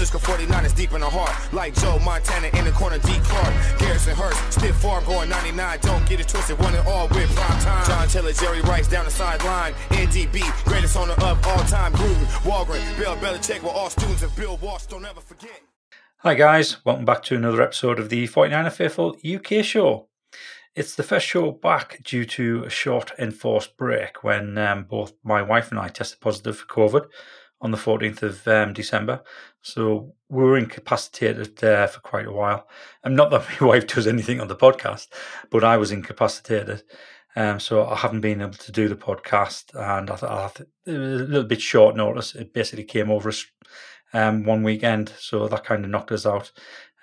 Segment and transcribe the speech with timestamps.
[0.00, 1.52] Cisco 49 is deep in the heart.
[1.52, 3.20] Like Joe Montana in the corner, D.
[3.22, 3.78] Clark.
[3.78, 5.78] Garrison Hearst, stiff farm going 99.
[5.82, 7.86] Don't get it twisted, one and all with prime time.
[7.86, 9.74] John Taylor, Jerry Rice down the sideline.
[9.90, 11.92] NDB, greatest owner of all time.
[11.92, 14.86] Bill Belichick all students of Bill Walsh.
[14.86, 15.60] Don't ever forget.
[16.20, 16.82] Hi, guys.
[16.82, 20.08] Welcome back to another episode of the 49er Faithful UK show.
[20.74, 25.42] It's the first show back due to a short enforced break when um, both my
[25.42, 27.04] wife and I tested positive for COVID
[27.60, 29.22] on the 14th of um, December.
[29.62, 32.66] So we were incapacitated uh, for quite a while.
[33.04, 35.08] And not that my wife does anything on the podcast,
[35.50, 36.82] but I was incapacitated.
[37.36, 41.20] Um, so I haven't been able to do the podcast, and I thought it was
[41.20, 42.34] a little bit short notice.
[42.34, 43.46] It basically came over us
[44.12, 46.50] um, one weekend, so that kind of knocked us out,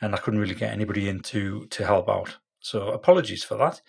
[0.02, 2.36] and I couldn't really get anybody in to to help out.
[2.60, 3.82] So apologies for that.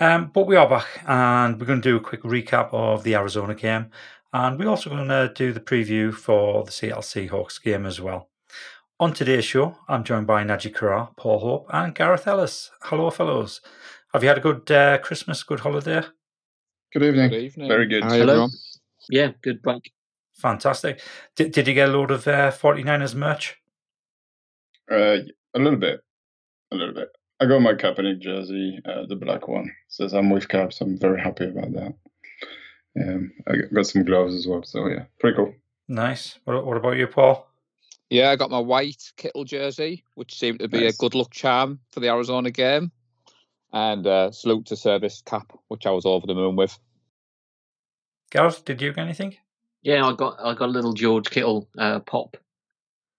[0.00, 3.16] Um, but we are back and we're going to do a quick recap of the
[3.16, 3.90] Arizona game.
[4.32, 8.28] And we're also going to do the preview for the Seattle Seahawks game as well.
[9.00, 12.70] On today's show, I'm joined by Naji Karar, Paul Hope, and Gareth Ellis.
[12.82, 13.60] Hello, fellows.
[14.12, 16.02] Have you had a good uh, Christmas, good holiday?
[16.92, 17.30] Good evening.
[17.30, 17.68] Good evening.
[17.68, 18.02] Very good.
[18.02, 18.32] Hi, Hello.
[18.32, 18.50] everyone.
[19.08, 19.92] Yeah, good break.
[20.34, 21.00] Fantastic.
[21.36, 23.56] Did, did you get a load of uh, 49ers merch?
[24.90, 25.18] Uh,
[25.54, 26.00] a little bit.
[26.72, 27.08] A little bit.
[27.40, 29.70] I got my Kaepernick jersey, uh, the black one.
[29.88, 30.80] Says I'm with Caps.
[30.80, 31.94] I'm very happy about that.
[33.00, 34.62] Um, I got- got some gloves as well.
[34.62, 35.54] So yeah, pretty cool.
[35.88, 36.38] Nice.
[36.44, 37.46] What, what about you, Paul?
[38.10, 40.94] Yeah, I got my white Kittle jersey, which seemed to be Nice.
[40.94, 42.90] a good luck charm for the Arizona game.
[43.72, 46.78] And uh, salute to service cap, which I was over the moon with.
[48.30, 49.36] Gareth, did you get anything?
[49.82, 52.36] Yeah, I got I got a little George Kittle uh, pop.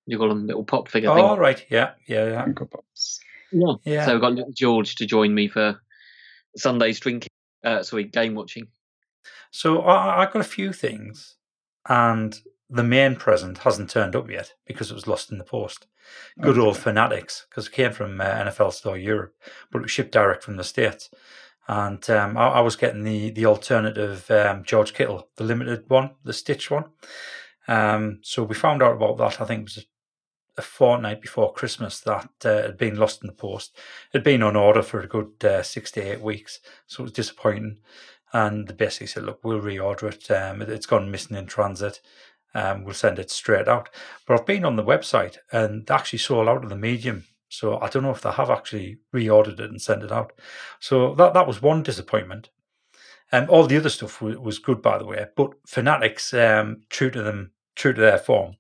[0.06, 1.24] You got a little pop figure Oh, thing.
[1.24, 1.64] all right.
[1.70, 2.46] Yeah, yeah, yeah.
[2.46, 3.20] Funko Pops.
[3.52, 3.74] Yeah.
[3.86, 4.06] Yeah.
[4.06, 5.80] So I got little George to join me for
[6.58, 7.30] Sunday's drinking.
[7.64, 8.68] Uh, sorry, game watching.
[9.52, 11.36] So I, I got a few things,
[11.88, 12.38] and
[12.70, 15.88] the main present hasn't turned up yet because it was lost in the post.
[16.42, 19.36] Good old Fanatics, because it came from uh, NFL Store Europe,
[19.72, 21.10] but it was shipped direct from the States.
[21.68, 26.12] And um, I, I was getting the the alternative um, George Kittle, the limited one,
[26.24, 26.86] the stitch one.
[27.68, 29.40] Um, so we found out about that.
[29.40, 29.86] I think it was
[30.58, 33.72] a fortnight before Christmas that uh, had been lost in the post.
[34.12, 37.04] It had been on order for a good uh, six to eight weeks, so it
[37.04, 37.78] was disappointing.
[38.34, 40.30] And they basically said, "Look, we'll reorder it.
[40.32, 42.00] Um, it- it's gone missing in transit.
[42.54, 43.90] Um, we'll send it straight out."
[44.26, 47.26] But I've been on the website and they actually sold out of the medium.
[47.50, 50.34] So I don't know if they have actually reordered it and sent it out.
[50.80, 52.50] So that that was one disappointment.
[53.32, 55.26] Um, all the other stuff was, was good, by the way.
[55.36, 58.58] But Fanatics, um, true to them, true to their form.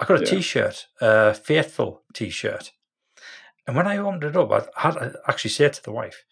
[0.00, 0.40] I got a Yeah.
[0.40, 2.72] shirt a faithful T-shirt,
[3.66, 6.24] and when I opened it up, I had to actually say to the wife,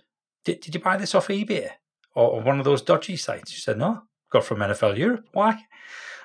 [0.45, 1.71] "Did, did you buy this off eBay
[2.15, 5.29] or, or one of those dodgy sites?" She said, "No, got from NFL Europe.
[5.33, 5.59] Why?" I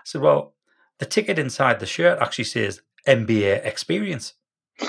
[0.03, 0.53] said, "Well,
[0.99, 4.33] the ticket inside the shirt actually says NBA Experience."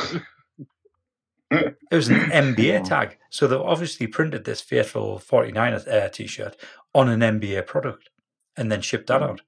[1.51, 3.19] It was an NBA tag.
[3.31, 6.57] So they've obviously printed this faithful 49ers uh, t shirt
[6.95, 8.11] on an NBA product
[8.57, 9.43] and then shipped that out.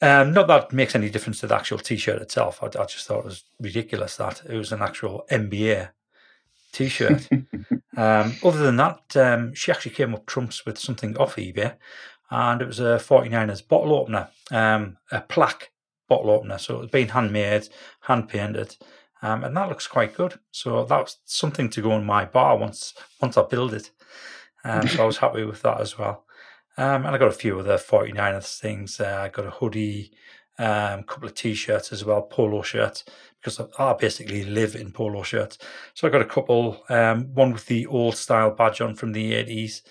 [0.00, 2.62] Um, not that makes any difference to the actual t shirt itself.
[2.62, 5.90] I, I just thought it was ridiculous that it was an actual NBA
[6.72, 7.28] t shirt.
[7.96, 11.76] um, other than that, um, she actually came up trumps with something off eBay
[12.30, 15.70] and it was a 49ers bottle opener, um, a plaque
[16.08, 16.58] bottle opener.
[16.58, 17.68] So it's been handmade,
[18.00, 18.76] hand painted.
[19.22, 20.38] Um, and that looks quite good.
[20.50, 23.90] So that was something to go in my bar once once I build it.
[24.64, 26.24] Um, so I was happy with that as well.
[26.76, 29.00] Um, and I got a few other 49ers things.
[29.00, 30.12] Uh, I got a hoodie,
[30.58, 33.04] a couple of t-shirts as well, polo shirts,
[33.44, 35.58] because I, I basically live in polo shirts.
[35.92, 39.32] So I got a couple, um, one with the old style badge on from the
[39.32, 39.82] 80s,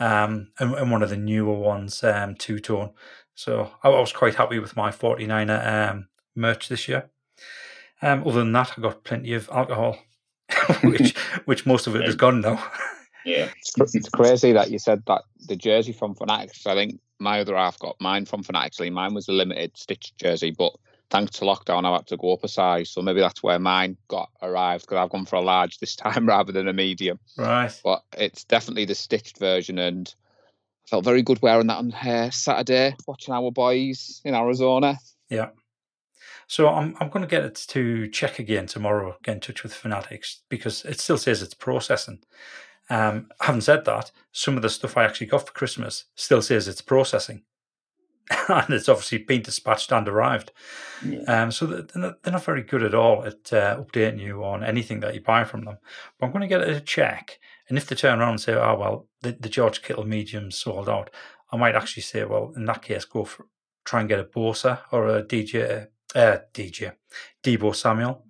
[0.00, 2.90] um, and, and one of the newer ones, um, two-tone.
[3.34, 7.10] So I, I was quite happy with my 49er um, merch this year.
[8.00, 9.98] Um, other than that, I got plenty of alcohol,
[10.82, 12.64] which which most of it is gone now.
[13.24, 13.48] Yeah.
[13.76, 16.66] It's, it's crazy that you said that the jersey from Fanatics.
[16.66, 18.80] I think my other half got mine from Fanatics.
[18.80, 18.90] Lee.
[18.90, 20.72] Mine was a limited stitch jersey, but
[21.12, 22.88] thanks to lockdown, I had to go up a size.
[22.88, 26.26] So maybe that's where mine got arrived because I've gone for a large this time
[26.26, 27.20] rather than a medium.
[27.36, 27.78] right.
[27.84, 30.12] But it's definitely the stitched version, and
[30.86, 34.98] I felt very good wearing that on uh, Saturday, watching our boys in Arizona.
[35.28, 35.50] Yeah.
[36.48, 39.16] So I'm I'm going to get it to check again tomorrow.
[39.22, 42.20] Get in touch with Fanatics because it still says it's processing.
[42.90, 46.68] Um, having said that, some of the stuff I actually got for Christmas still says
[46.68, 47.42] it's processing,
[48.48, 50.52] and it's obviously been dispatched and arrived.
[51.04, 51.22] Yeah.
[51.22, 54.64] Um, so they're not, they're not very good at all at uh, updating you on
[54.64, 55.78] anything that you buy from them.
[56.18, 57.38] But I'm going to get it a check,
[57.68, 60.88] and if they turn around and say, "Oh well, the, the George Kittle medium sold
[60.88, 61.10] out,"
[61.50, 63.46] I might actually say, "Well, in that case, go for
[63.84, 66.92] try and get a Bosa or a DJ uh, DJ,
[67.42, 68.24] Deebo Samuel,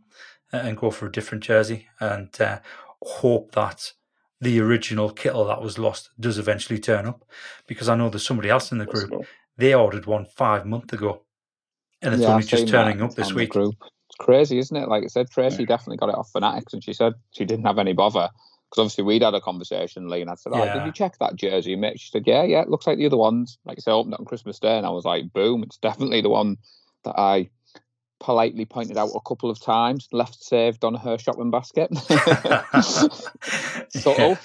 [0.53, 2.61] uh, and go for a different jersey and uh,
[3.03, 3.93] hope that
[4.41, 7.25] the original Kittle that was lost does eventually turn up.
[7.67, 9.25] Because I know there's somebody else in the group.
[9.63, 9.69] Possible.
[9.69, 11.23] They ordered one five months ago,
[12.03, 13.51] and it's Yeah, only I've just turning up this week.
[13.51, 13.77] Group.
[13.81, 14.89] It's crazy, isn't it?
[14.89, 17.79] Like I said, Tracy definitely got it off Fanatics, and she said she didn't have
[17.79, 18.29] any bother
[18.71, 20.73] because obviously we'd had a conversation, Lee, and I said, "Oh, Yeah.
[20.73, 22.01] did you check that jersey?" Mitch?
[22.01, 24.15] she said, "Yeah, yeah, it looks like the other ones." Like I said, I opened
[24.15, 25.63] it on Christmas Day, and I was like, "Boom!
[25.63, 26.57] It's definitely the one
[27.05, 27.49] that I."
[28.21, 31.91] Politely pointed out a couple of times, left saved on her shopping basket.
[33.91, 34.39] Subtle.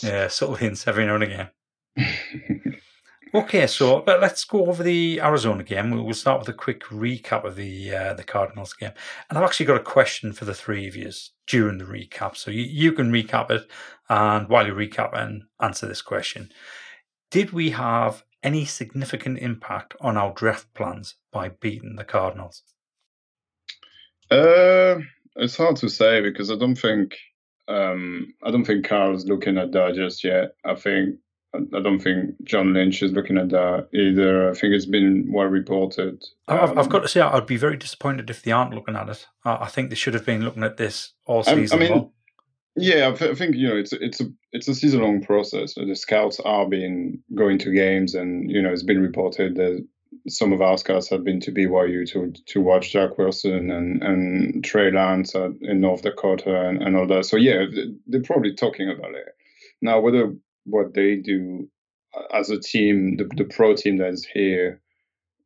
[0.00, 1.48] Yeah, yeah, subtle hints every now and again.
[3.36, 5.90] Okay, so but let's go over the Arizona game.
[5.90, 8.92] We'll start with a quick recap of the uh, the Cardinals game,
[9.28, 11.10] and I've actually got a question for the three of you
[11.46, 12.34] during the recap.
[12.34, 13.68] So you, you can recap it,
[14.08, 16.48] and while you recap and answer this question,
[17.30, 22.62] did we have any significant impact on our draft plans by beating the Cardinals?
[24.30, 24.96] Uh,
[25.36, 27.14] it's hard to say because I don't think
[27.68, 30.52] um, I don't think Carl's looking at that just yet.
[30.64, 31.16] I think
[31.54, 34.50] I don't think John Lynch is looking at that either.
[34.50, 36.22] I think it's been well reported.
[36.48, 39.08] I've, I've Um, got to say, I'd be very disappointed if they aren't looking at
[39.08, 39.26] it.
[39.44, 41.90] I, I think they should have been looking at this all I- I season mean,
[41.90, 42.10] long.
[42.78, 45.74] Yeah, I, th- I think you know it's it's a it's a season long process.
[45.76, 49.82] The scouts are being going to games, and you know it's been reported that
[50.28, 54.62] some of our scouts have been to BYU to to watch Zach Wilson and and
[54.62, 57.24] Trey Lance in North Dakota and, and all that.
[57.24, 57.64] So yeah,
[58.06, 59.28] they're probably talking about it
[59.80, 59.98] now.
[60.00, 60.34] Whether
[60.66, 61.68] what they do
[62.16, 64.80] uh, as a team, the the pro team that is here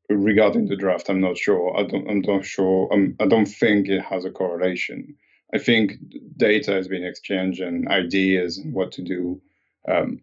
[0.09, 1.77] regarding the draft, I'm not sure.
[1.77, 2.93] I don't I'm not sure.
[2.93, 5.17] Um, I don't think it has a correlation.
[5.55, 5.95] I think
[6.37, 9.41] data has been exchanged and ideas and what to do
[9.89, 10.21] um,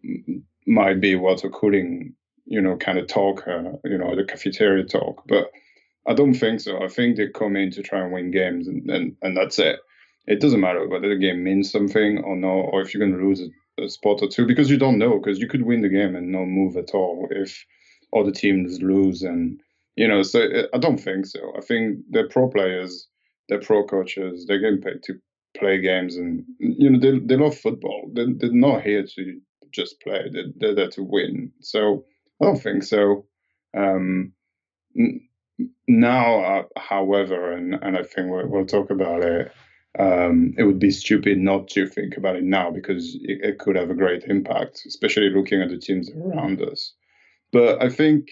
[0.66, 2.14] might be water cooling,
[2.46, 5.24] you know, kind of talk, uh, you know, the cafeteria talk.
[5.26, 5.50] But
[6.06, 6.82] I don't think so.
[6.82, 9.80] I think they come in to try and win games, and, and, and that's it.
[10.26, 13.26] It doesn't matter whether the game means something or not, or if you're going to
[13.26, 13.48] lose a,
[13.78, 16.32] a spot or two, because you don't know, because you could win the game and
[16.32, 17.64] not move at all if
[18.16, 19.22] other teams lose.
[19.22, 19.60] And,
[19.96, 21.52] you know, so uh, I don't think so.
[21.56, 23.08] I think they're pro players
[23.48, 24.46] they're pro coaches.
[24.46, 25.14] They're getting paid to
[25.56, 28.10] play games, and you know they they love football.
[28.12, 29.40] They're, they're not here to
[29.72, 30.28] just play.
[30.30, 31.52] They're, they're there to win.
[31.60, 32.04] So
[32.40, 33.26] I don't think so.
[33.76, 34.32] Um,
[35.86, 39.52] now, uh, however, and and I think we'll, we'll talk about it.
[39.98, 43.76] Um, it would be stupid not to think about it now because it, it could
[43.76, 46.94] have a great impact, especially looking at the teams around us.
[47.52, 48.28] But I think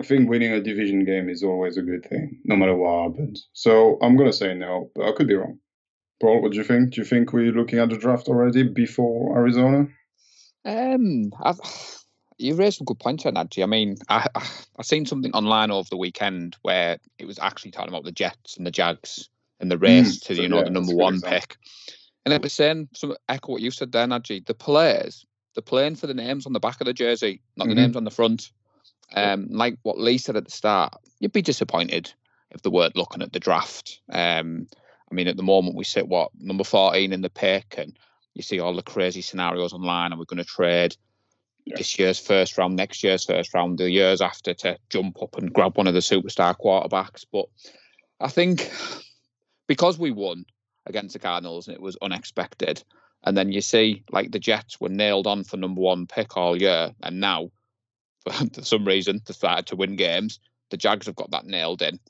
[0.00, 3.48] I think winning a division game is always a good thing, no matter what happens.
[3.52, 5.58] So I'm gonna say no, but I could be wrong.
[6.20, 6.94] Paul, what do you think?
[6.94, 9.86] Do you think we're looking at the draft already before Arizona?
[10.64, 11.60] Um, I've,
[12.38, 13.52] you raised some good points on that.
[13.58, 17.90] I mean, I I seen something online over the weekend where it was actually talking
[17.90, 19.28] about the Jets and the Jags
[19.60, 21.38] and the race to so you know yeah, the number one example.
[21.40, 21.56] pick,
[22.24, 24.44] and it was saying some echo what you said there, Najee.
[24.46, 25.24] The players,
[25.54, 27.70] they're playing for the names on the back of the jersey, not Mhm.
[27.70, 28.50] the names on the front.
[29.14, 32.12] Um, like what Lee said at the start, you'd be disappointed
[32.50, 34.00] if they weren't looking at the draft.
[34.10, 34.66] Um,
[35.10, 37.96] I mean, at the moment we sit what number fourteen in the pick, and
[38.34, 40.96] you see all the crazy scenarios online, and we're going to trade
[41.64, 41.76] Yeah.
[41.78, 45.52] this year's first round, next year's first round, the years after to jump up and
[45.52, 47.24] grab one of the superstar quarterbacks.
[47.32, 47.46] But
[48.20, 48.70] I think
[49.66, 50.44] because we won
[50.86, 52.82] against the Cardinals and it was unexpected,
[53.24, 56.60] and then you see like the Jets were nailed on for number one pick all
[56.60, 57.50] year, and now
[58.52, 60.40] for some reason they started to win games.
[60.70, 62.00] The Jags have got that nailed in.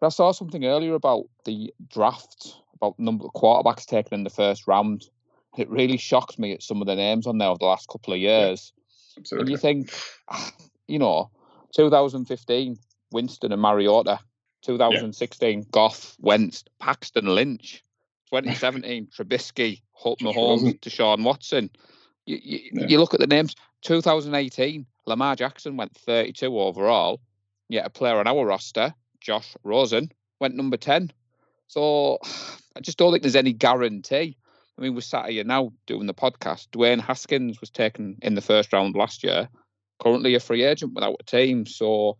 [0.00, 4.30] But I saw something earlier about the draft, about number of quarterbacks taken in the
[4.30, 5.08] first round.
[5.56, 8.12] It really shocked me at some of the names on there over the last couple
[8.12, 8.72] of years.
[9.16, 9.52] And Absolutely.
[9.52, 9.92] you think,
[10.86, 11.30] you know,
[11.74, 12.78] 2015,
[13.10, 14.20] Winston and Mariota.
[14.62, 17.82] 2016, Goff, Wentz, Paxton Lynch.
[18.30, 20.78] 2017, Trubisky, Holt Mahomes.
[20.80, 21.70] Deshaun Watson.
[22.26, 22.86] You, you, Yeah.
[22.88, 23.54] you look at the names.
[23.82, 27.20] 2018, Lamar Jackson went 32 overall.
[27.68, 30.10] Yet a player on our roster, Josh Rosen,
[30.40, 31.12] went number 10.
[31.68, 32.18] So
[32.76, 34.36] I just don't think there's any guarantee.
[34.78, 36.68] I mean, we're sat here now doing the podcast.
[36.68, 39.48] Dwayne Haskins was taken in the first round last year,
[40.02, 41.64] currently a free agent without a team.
[41.64, 42.18] So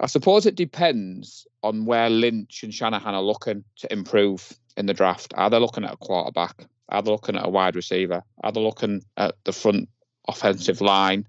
[0.00, 4.94] I suppose it depends on where Lynch and Shanahan are looking to improve in the
[4.94, 5.34] draft.
[5.36, 6.66] Are they looking at a quarterback?
[6.90, 8.22] Are they looking at a wide receiver?
[8.44, 9.88] Are they looking at the front
[10.28, 11.26] offensive line?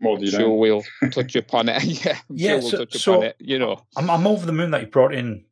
[0.00, 0.54] More do you Sure, know?
[0.54, 0.82] we'll
[1.12, 1.82] touch upon it.
[2.04, 3.36] yeah, I'm Yeah, sure we'll so- touch so- upon it.
[3.38, 5.44] You know, I'm, I'm over the moon that you brought in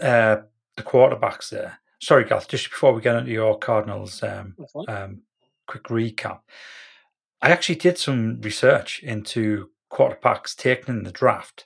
[0.00, 0.36] uh,
[0.76, 1.78] the quarterbacks there.
[2.00, 4.56] Sorry, Gath, just before we get into your Cardinals um,
[4.88, 5.22] um,
[5.68, 6.40] quick recap.
[7.42, 11.64] I actually did some research into quarterbacks taken in the draft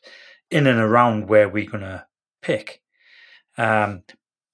[0.50, 2.06] in and around where we're going to
[2.42, 2.82] pick,
[3.58, 4.02] um,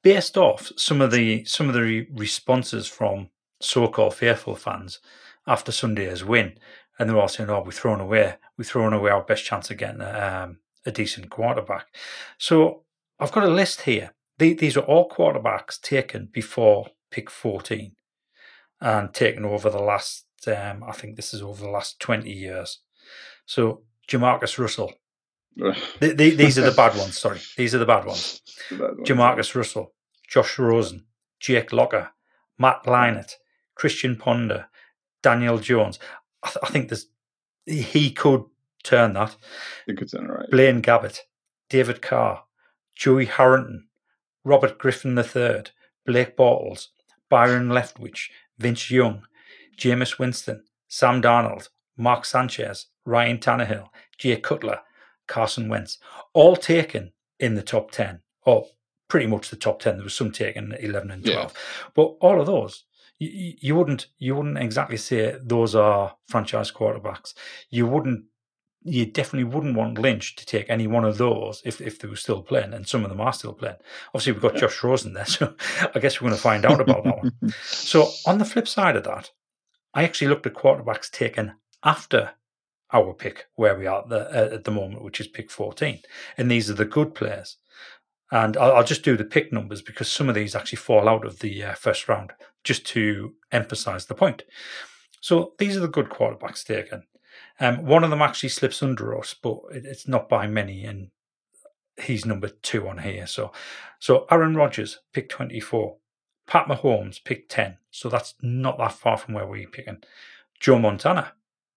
[0.03, 3.29] based off some of the some of the responses from
[3.61, 5.01] so-called faithful fans
[5.47, 6.55] after Sunday's win,
[6.99, 9.77] and they're all saying, "Oh, we've thrown away, we've thrown away our best chance of
[9.77, 11.87] getting um, a decent quarterback."
[12.39, 12.85] So
[13.19, 14.13] I've got a list here.
[14.39, 17.95] These are all quarterbacks taken before pick 14
[18.81, 22.81] and taken over the last, um, I think this is over the last 20 years.
[23.53, 24.95] So Jamarcus Russell.
[25.57, 27.39] the, the, these are the bad ones, sorry.
[27.59, 28.41] These are the bad ones.
[28.71, 29.93] Jamarcus Russell,
[30.27, 31.05] Josh Rosen,
[31.39, 32.09] Jake Locker,
[32.59, 33.35] Matt Leinart,
[33.75, 34.69] Christian Ponder,
[35.23, 35.99] Daniel Jones.
[36.43, 37.09] I, th- I think there's
[37.67, 38.45] he could
[38.85, 39.37] turn that.
[39.85, 40.51] He could turn it right.
[40.51, 41.21] Blaine Gabbert,
[41.69, 42.45] David Carr,
[42.97, 43.89] Joey Harrington,
[44.45, 45.65] Robert Griffin III,
[46.07, 46.87] Blake Bortles,
[47.29, 49.25] Byron Leftwich, Vince Young,
[49.77, 51.69] Jameis Winston, Sam Darnold,
[51.99, 54.81] Mark Sanchez, Ryan Tannehill, Jay Cutler,
[55.27, 55.99] Carson Wentz,
[56.33, 58.67] all taken in the top 10, or
[59.09, 59.97] pretty much the top 10.
[59.97, 61.37] There was some taken 11 and 12.
[61.37, 61.61] Yeah.
[61.95, 62.85] But all of those,
[63.19, 67.35] you, you wouldn't you wouldn't exactly say those are franchise quarterbacks.
[67.71, 68.25] You wouldn't
[68.85, 72.17] you definitely wouldn't want Lynch to take any one of those if, if they were
[72.17, 73.77] still playing, and some of them are still playing.
[74.09, 74.57] Obviously, we've got.
[74.57, 75.55] Josh Rosen there, so
[75.95, 77.33] I guess we're going to find out about that one.
[77.65, 79.31] So, on the flip side of that,
[79.95, 81.55] I actually looked at quarterbacks taken
[81.85, 82.33] after
[82.93, 86.01] our pick, where we are at the, uh, at the moment, which is pick 14.
[86.37, 87.57] And these are the good players.
[88.31, 91.27] And I'll, I'll, just do the pick numbers because some of these actually fall out
[91.27, 92.33] of the uh, first round,
[92.65, 94.43] just to emphasize the point.
[95.21, 97.05] So these are the good quarterbacks taken.
[97.61, 101.11] Um, one of them actually slips under us, but it, it's not by many, and
[102.01, 103.27] he's number two on here.
[103.27, 103.53] So,
[103.99, 105.97] so Aaron Rodgers, pick 24.
[106.47, 107.79] Pat Mahomes, pick 10.
[107.91, 110.03] So that's not that far from where we're picking.
[110.59, 111.35] Joe Montana,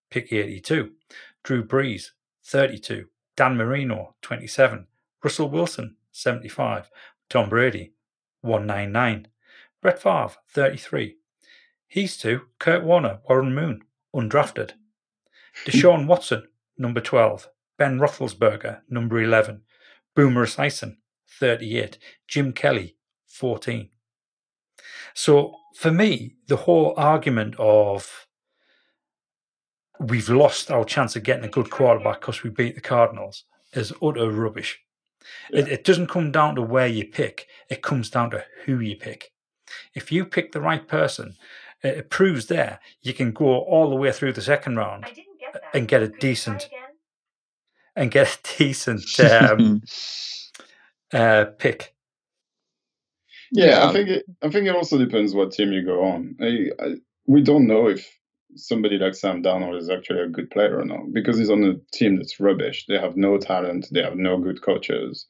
[0.09, 0.91] pick 82.
[1.43, 2.11] Drew Brees,
[2.43, 3.05] 32.
[3.35, 4.87] Dan Marino, 27.
[5.23, 6.89] Russell Wilson, 75.
[7.29, 7.93] Tom Brady,
[8.41, 9.27] 199.
[9.81, 11.17] Brett Favre, 33.
[11.87, 12.41] He's two.
[12.59, 13.81] Kurt Warner, Warren Moon,
[14.15, 14.71] undrafted.
[15.65, 16.47] Deshaun Watson,
[16.77, 17.49] number 12.
[17.77, 19.61] Ben Roethlisberger, number 11.
[20.15, 20.97] Boomer Esiason,
[21.27, 21.97] 38.
[22.27, 22.95] Jim Kelly,
[23.27, 23.89] 14.
[25.13, 28.27] So for me, the whole argument of
[29.99, 33.93] we've lost our chance of getting a good quarterback because we beat the Cardinals is
[34.01, 34.79] utter rubbish.
[35.51, 35.61] Yeah.
[35.61, 38.95] It, it, doesn't come down to where you pick, it comes down to who you
[38.95, 39.31] pick.
[39.93, 41.35] If you pick the right person,
[41.83, 45.05] it, it proves there you can go all the way through the second round
[45.73, 46.69] and get a decent
[47.95, 49.81] and get a decent um,
[51.13, 51.93] uh, pick.
[53.51, 56.35] Yeah, yeah, I think it, I think it also depends what team you go on.
[56.41, 58.05] I, I, we don't know if
[58.55, 61.75] somebody like Sam Darnold is actually a good player or not because he's on a
[61.95, 62.85] team that's rubbish.
[62.87, 63.87] They have no talent.
[63.91, 65.25] They have no good coaches.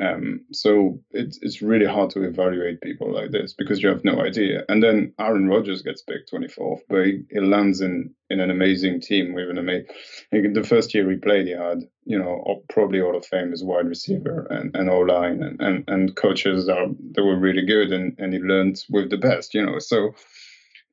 [0.00, 4.20] Um, so it's it's really hard to evaluate people like this because you have no
[4.20, 4.64] idea.
[4.68, 9.00] And then Aaron Rodgers gets picked 24th, but he, he lands in in an amazing
[9.00, 9.88] team with an amazing.
[10.30, 13.88] The first year he played, he had you know probably all of fame as wide
[13.88, 18.14] receiver and and O line and, and and coaches are they were really good and
[18.18, 19.52] and he learned with the best.
[19.52, 20.14] You know, so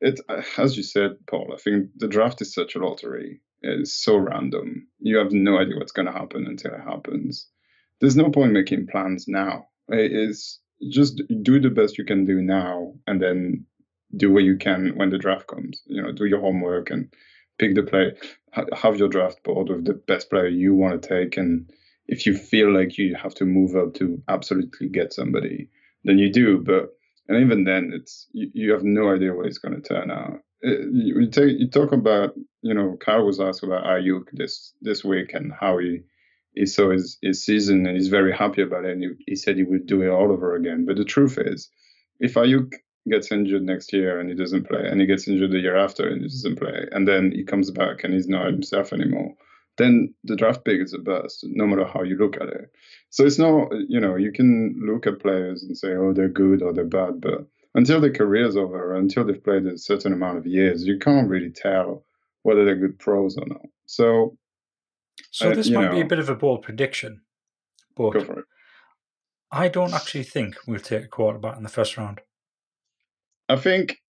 [0.01, 1.51] it uh, as you said, Paul.
[1.53, 3.41] I think the draft is such a lottery.
[3.61, 4.87] It's so random.
[4.99, 7.47] You have no idea what's going to happen until it happens
[7.99, 9.67] there's no point making plans now.
[9.89, 10.59] It is
[10.91, 13.65] just do the best you can do now, and then
[14.15, 15.81] do what you can when the draft comes.
[15.85, 17.13] You know, do your homework and
[17.57, 18.13] pick the play.
[18.73, 21.69] Have your draft board with the best player you want to take, and
[22.07, 25.69] if you feel like you have to move up to absolutely get somebody,
[26.03, 26.59] then you do.
[26.59, 26.95] But
[27.27, 30.39] and even then, it's you, you have no idea what it's going to turn out.
[30.61, 34.73] It, uh, you, take, you talk about you know Kyle was asked about Aiyuk this
[34.81, 36.01] this week and how he
[36.55, 38.91] he saw his, his season and he's very happy about it.
[38.91, 40.85] And he, he said he would do it all over again.
[40.85, 41.69] But the truth is,
[42.19, 42.71] if Aiyuk
[43.09, 46.07] gets injured next year and he doesn't play, and he gets injured the year after
[46.07, 49.35] and he doesn't play, and then he comes back and he's not himself anymore,
[49.77, 52.71] then the draft pick is a bust, no matter how you look at it.
[53.09, 56.61] So it's not, you know, you can look at players and say, oh, they're good
[56.61, 60.47] or they're bad, but until their career's over, until they've played a certain amount of
[60.47, 62.05] years, you can't really tell
[62.43, 63.65] whether they're good pros or not.
[63.85, 64.37] So
[65.31, 67.21] so uh, this might know, be a bit of a bold prediction,
[67.95, 68.15] but
[69.51, 72.21] I don't actually think we'll take a quarterback in the first round.
[73.49, 74.01] I think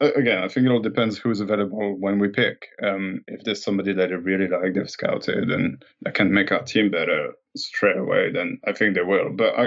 [0.00, 2.68] again, I think it all depends who's available when we pick.
[2.82, 6.62] Um, if there's somebody that I really like, they've scouted, and that can make our
[6.62, 9.30] team better straight away, then I think they will.
[9.34, 9.66] But I,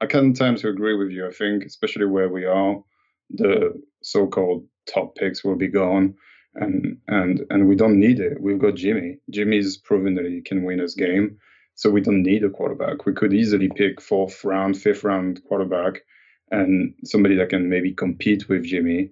[0.00, 1.26] I can tend to agree with you.
[1.26, 2.76] I think, especially where we are,
[3.30, 6.14] the so-called top picks will be gone
[6.54, 8.40] and and and we don't need it.
[8.40, 9.18] We've got Jimmy.
[9.30, 11.38] Jimmy's proven that he can win his game.
[11.74, 13.06] So we don't need a quarterback.
[13.06, 16.02] We could easily pick fourth round, fifth round quarterback,
[16.50, 19.10] and somebody that can maybe compete with Jimmy.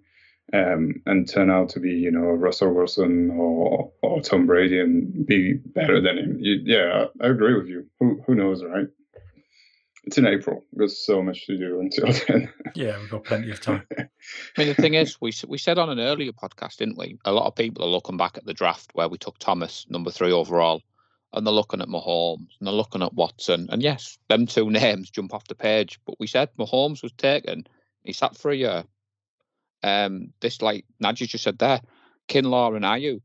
[0.50, 5.26] Um, and turn out to be, you know, Russell Wilson or, or Tom Brady and
[5.26, 6.38] be better than him.
[6.40, 7.86] You, yeah, I agree with you.
[8.00, 8.86] Who who knows, right?
[10.08, 10.64] It's in April.
[10.72, 12.50] There's so much to do until then.
[12.74, 13.86] Yeah, we've got plenty of time.
[13.98, 14.06] I
[14.56, 17.18] mean, the thing is, we we said on an earlier podcast, didn't we?
[17.26, 20.10] A lot of people are looking back at the draft where we took Thomas number
[20.10, 20.80] three overall,
[21.34, 25.10] and they're looking at Mahomes and they're looking at Watson, and yes, them two names
[25.10, 26.00] jump off the page.
[26.06, 27.66] But we said Mahomes was taken.
[28.02, 28.84] He sat for a year.
[29.82, 31.80] Um, this like Nadja just said there,
[32.28, 33.22] Kinlaw and Aiyuk,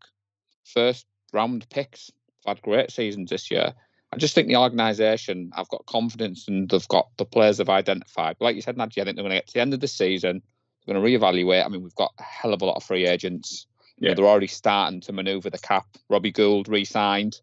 [0.63, 2.11] first round picks,
[2.45, 3.73] have had great seasons this year.
[4.11, 8.35] I just think the organisation, I've got confidence and they've got the players they've identified.
[8.39, 9.87] Like you said, Nadja, I think they're going to get to the end of the
[9.87, 10.43] season,
[10.85, 11.65] they're going to reevaluate.
[11.65, 13.65] I mean, we've got a hell of a lot of free agents.
[13.97, 14.15] You know, Yeah.
[14.15, 15.85] they're already starting to manoeuvre the cap.
[16.09, 17.39] Robbie Gould re-signed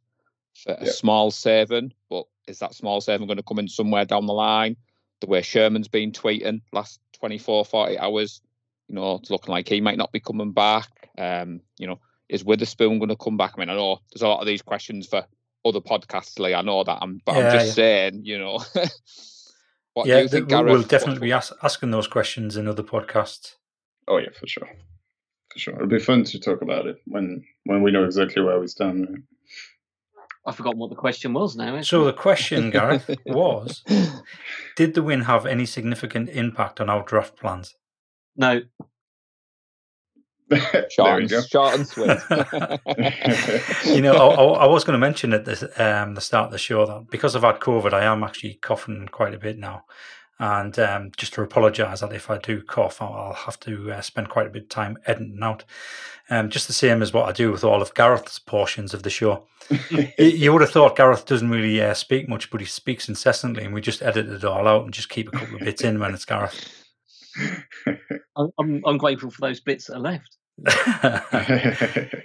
[0.55, 0.93] for a Yeah.
[0.93, 4.76] small saving, but is that small saving going to come in somewhere down the line?
[5.21, 8.40] The way Sherman's been tweeting last 24, 40 hours,
[8.91, 10.89] you know, it's looking like he might not be coming back.
[11.17, 13.53] Um, you know, is Witherspoon going to come back?
[13.57, 15.25] I mean, I know there's a lot of these questions for
[15.65, 16.55] other podcasts, Lee.
[16.55, 17.73] I know that, I'm, but I'm just yeah.
[17.73, 18.59] saying, you know,
[19.95, 20.73] what do yeah, you think, th- we'll- Gareth?
[20.73, 23.55] we'll definitely be ask, asking those questions in other podcasts.
[24.09, 24.69] Oh yeah, for sure,
[25.53, 25.75] for sure.
[25.77, 29.07] It'll be fun to talk about it when when we know exactly where we stand.
[29.09, 29.23] right?
[30.47, 31.81] I've forgotten what the question was now.
[31.83, 32.07] So it?
[32.07, 33.85] the question, Gareth, was:
[34.75, 37.77] Did the win have any significant impact on our draft plans?
[38.37, 38.63] No,
[40.51, 42.19] there short, you and, short and sweet.
[43.95, 46.53] you know, I, I I was going to mention at the, um, the start of
[46.53, 49.85] the show that because I've had COVID, I am actually coughing quite a bit now.
[50.41, 54.01] And um, just to apologise that if I do cough, I'll I'll have to uh,
[54.01, 55.65] spend quite a bit of time editing out.
[56.31, 59.11] Um, just the same as what I do with all of Gareth's portions of the
[59.11, 59.47] show.
[60.19, 63.75] You would have thought Gareth doesn't really uh, speak much, but he speaks incessantly, and
[63.75, 66.15] we just edit it all out and just keep a couple of bits in when
[66.15, 66.80] it's Gareth.
[68.37, 70.37] I'm, I'm, I'm grateful for those bits that are left.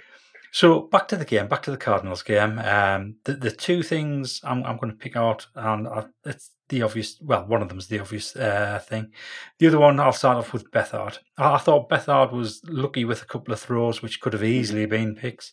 [0.52, 2.58] So back to the game, back to the Cardinals game.
[2.60, 6.80] Um, the the two things I'm I'm going to pick out, and I, it's the
[6.80, 7.18] obvious.
[7.20, 9.12] Well, one of them is the obvious uh, thing.
[9.58, 11.18] The other one, I'll start off with Beathard.
[11.36, 14.86] I, I thought Beathard was lucky with a couple of throws, which could have easily
[14.86, 15.52] been picks.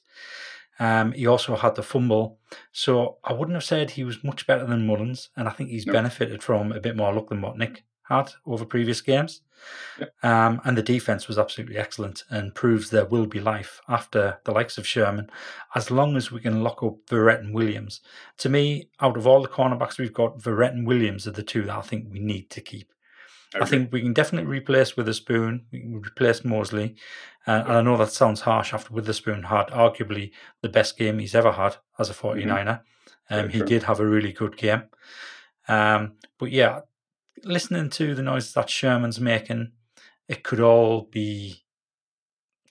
[0.80, 2.40] Um, he also had the fumble,
[2.72, 5.86] so I wouldn't have said he was much better than Mullens, and I think he's
[5.86, 5.92] No.
[5.92, 9.42] benefited from a bit more luck than what Nick had over previous games.
[10.00, 10.08] Yeah.
[10.24, 14.52] Um, and the defense was absolutely excellent and proves there will be life after the
[14.52, 15.30] likes of Sherman,
[15.76, 18.02] as long as we can lock up Verrett and Williams.
[18.40, 21.64] To me, out of all the cornerbacks we've got, Verrett and Williams are the two
[21.64, 22.92] that I think we need to keep.
[23.62, 25.66] I think we can definitely replace Witherspoon.
[25.72, 26.96] We can replace Moseley.
[27.46, 31.36] Uh, and I know that sounds harsh after Witherspoon had arguably the best game he's
[31.36, 32.82] ever had as a 49er.
[33.30, 33.68] Um, he true.
[33.68, 34.84] did have a really good game.
[35.68, 36.82] Um, but yeah,
[37.44, 39.72] listening to the noise that Sherman's making,
[40.28, 41.64] it could all be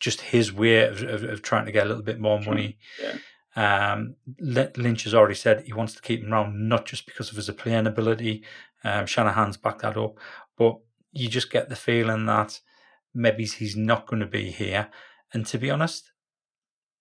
[0.00, 2.78] just his way of, of, of trying to get a little bit more money.
[3.00, 3.16] Yeah.
[3.54, 7.36] Um, Lynch has already said he wants to keep him around, not just because of
[7.36, 8.44] his playing ability.
[8.82, 10.18] Um, Shanahan's backed that up,
[10.56, 10.78] but
[11.12, 12.60] you just get the feeling that
[13.14, 14.88] maybe he's not going to be here.
[15.32, 16.11] And to be honest,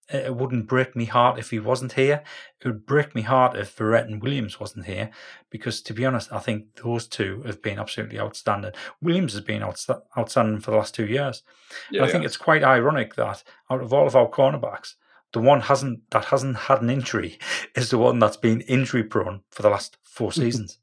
[0.09, 2.23] it it wouldn't break me heart if he wasn't here.
[2.59, 5.09] It would break me heart if Verrett and Williams wasn't here,
[5.49, 8.71] because to be honest, I think those two have been absolutely outstanding.
[9.01, 11.43] Williams has been outsta- outstanding for the last two years.
[11.89, 12.27] Yeah, And I think yeah.
[12.27, 14.95] it's quite ironic that out of all of our cornerbacks,
[15.33, 17.39] the one hasn't that hasn't had an injury
[17.75, 20.77] is the one that's been injury prone for the last four seasons.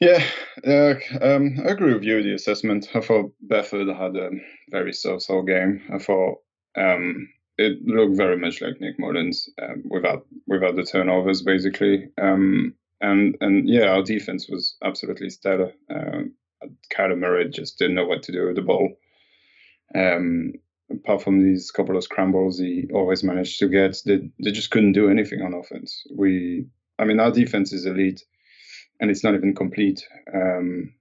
[0.00, 0.24] Yeah,
[0.66, 2.22] uh, um, I agree with you.
[2.22, 2.88] The assessment.
[2.94, 4.30] I thought Bedford had a
[4.70, 5.82] very so-so game.
[5.92, 6.38] I thought
[6.76, 7.28] um,
[7.60, 12.08] it looked very much like Nick Mullens um, without without the turnovers, basically.
[12.20, 15.72] Um, and and yeah, our defense was absolutely stellar.
[15.94, 16.34] Um,
[16.94, 18.96] Kyler Murray just didn't know what to do with the ball.
[19.94, 20.52] Um,
[20.90, 24.92] apart from these couple of scrambles he always managed to get, they they just couldn't
[24.92, 26.02] do anything on offense.
[26.14, 26.66] We,
[26.98, 28.24] I mean, our defense is elite
[29.00, 30.06] and it's not even complete.
[30.34, 30.94] Um,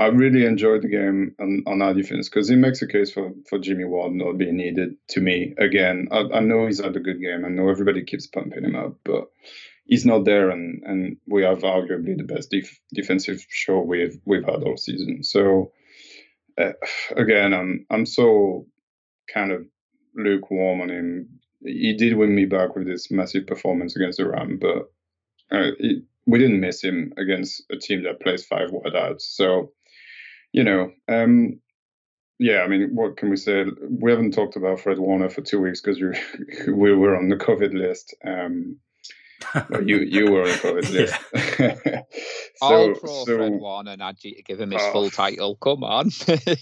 [0.00, 3.32] I really enjoyed the game on, on our defense because it makes a case for,
[3.50, 5.54] for Jimmy Ward not being needed to me.
[5.58, 7.44] Again, I, I know he's had a good game.
[7.44, 9.30] I know everybody keeps pumping him up, but
[9.84, 14.44] he's not there, and, and we have arguably the best def- defensive show we've we've
[14.44, 15.22] had all season.
[15.22, 15.72] So
[16.56, 16.72] uh,
[17.14, 18.66] again, I'm I'm so
[19.32, 19.66] kind of
[20.14, 21.40] lukewarm on him.
[21.62, 24.90] He did win me back with this massive performance against the Ram, but
[25.52, 29.28] uh, it, we didn't miss him against a team that plays five wide outs.
[29.36, 29.72] So,
[30.52, 31.60] you know, um,
[32.38, 33.66] yeah, I mean, what can we say?
[33.88, 37.36] We haven't talked about Fred Warner for two weeks because we we were on the
[37.36, 38.14] COVID list.
[38.26, 38.78] Um,
[39.84, 40.90] you you were on the COVID
[41.92, 42.06] list.
[42.56, 45.56] so, all pro so, Fred Warner and Nadji to give him his full title.
[45.56, 46.10] Come on.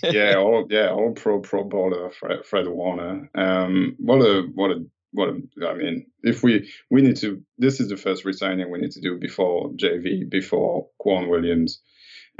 [0.03, 3.31] yeah, all yeah, all pro pro bowler Fred, Fred Warner.
[3.37, 6.07] Um, what a what a what a, I mean.
[6.25, 9.71] If we we need to, this is the first resigning we need to do before
[9.71, 11.81] JV, before Quan Williams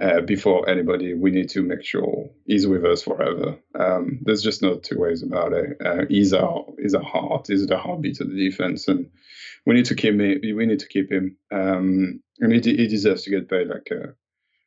[0.01, 3.59] uh, before anybody, we need to make sure he's with us forever.
[3.79, 5.77] Um, there's just no two ways about it.
[5.85, 7.47] Uh, he's our he's our heart.
[7.49, 9.11] He's the heartbeat of the defense, and
[9.67, 10.19] we need to keep him.
[10.19, 11.37] We need to keep him.
[11.53, 14.15] Um, and he, he deserves to get paid like a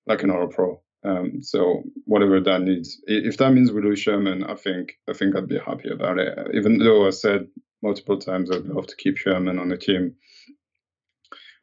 [0.06, 0.82] like an All Pro.
[1.04, 5.36] Um, so whatever that needs, if that means we lose Sherman, I think I think
[5.36, 6.38] I'd be happy about it.
[6.54, 7.48] Even though I said
[7.82, 10.16] multiple times I'd love to keep Sherman on the team.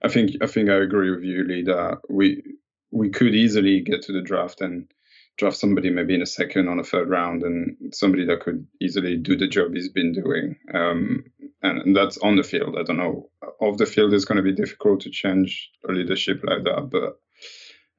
[0.02, 2.42] I think I think I agree with you, Lee, that we
[2.90, 4.90] we could easily get to the draft and
[5.36, 9.16] draft somebody maybe in a second on a third round and somebody that could easily
[9.16, 10.56] do the job he's been doing.
[10.74, 11.24] Um,
[11.62, 12.76] and, and, that's on the field.
[12.78, 13.30] I don't know.
[13.60, 17.20] Off the field, it's going to be difficult to change a leadership like that, but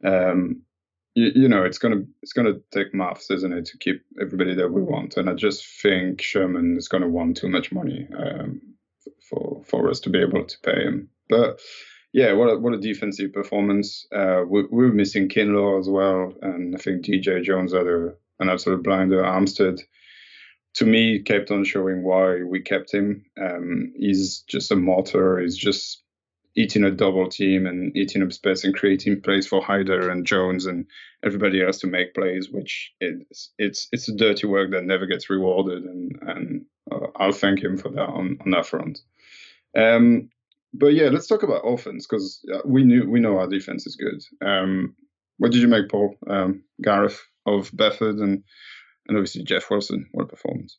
[0.04, 0.62] um,
[1.16, 4.04] you, you, know, it's going to it's going to take maths, isn't it, to keep
[4.22, 5.18] everybody that we want.
[5.18, 8.62] And I just think Sherman is going to want too much money um,
[9.30, 11.10] for for us to be able to pay him.
[11.28, 11.60] But
[12.12, 14.08] yeah, what a, what a defensive performance.
[14.14, 18.14] Uh, we, we were missing Kinlaw as well, and I think DJ Jones had a,
[18.40, 19.22] an absolute blinder.
[19.22, 19.82] Armstead,
[20.76, 23.26] to me, kept on showing why we kept him.
[23.40, 25.40] Um, he's just a motor.
[25.40, 26.04] He's just
[26.56, 30.66] eating a double team and eating up space and creating plays for Hyder and Jones
[30.66, 30.86] and
[31.24, 35.30] everybody else to make plays, which it's it's it's a dirty work that never gets
[35.30, 39.00] rewarded, and and uh, I'll thank him for that on on that front.
[39.78, 40.30] Um,
[40.74, 44.48] but yeah, let's talk about offense because we knew we know our defense is good.
[44.48, 44.96] Um,
[45.38, 46.16] what did you make, Paul?
[46.30, 48.44] Um, Gareth of Bedford and
[49.08, 50.08] and obviously Jeff Wilson.
[50.12, 50.78] What a performance!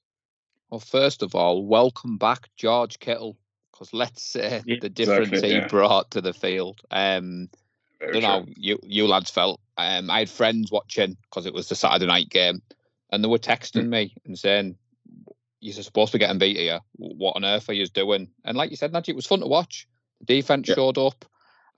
[0.70, 3.36] Well, first of all, welcome back, George Kittle,
[3.72, 5.66] because let's say yeah, the difference exactly, he yeah.
[5.66, 6.80] brought to the field.
[6.90, 7.48] Um,
[8.00, 9.60] I don't know you you lads felt.
[9.76, 12.62] Um, I had friends watching because it was the Saturday night game,
[13.10, 13.88] and they were texting mm.
[13.88, 14.76] me and saying,
[15.60, 16.80] you're supposed to be getting beat here.
[16.96, 18.28] What on earth are you doing?
[18.44, 19.86] And like you said, Najee, it was fun to watch.
[20.20, 20.74] The defense yeah.
[20.74, 21.24] showed up.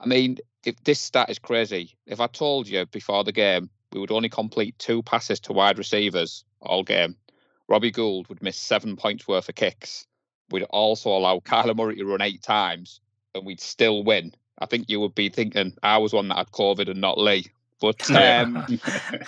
[0.01, 4.01] I mean, if this stat is crazy, if I told you before the game we
[4.01, 7.17] would only complete two passes to wide receivers all game,
[7.69, 10.07] Robbie Gould would miss seven points worth of kicks.
[10.51, 13.01] We'd also allow Kyler Murray to run eight times,
[13.35, 14.35] and we'd still win.
[14.59, 17.47] I think you would be thinking I was one that had COVID and not Lee.
[17.83, 18.65] But um,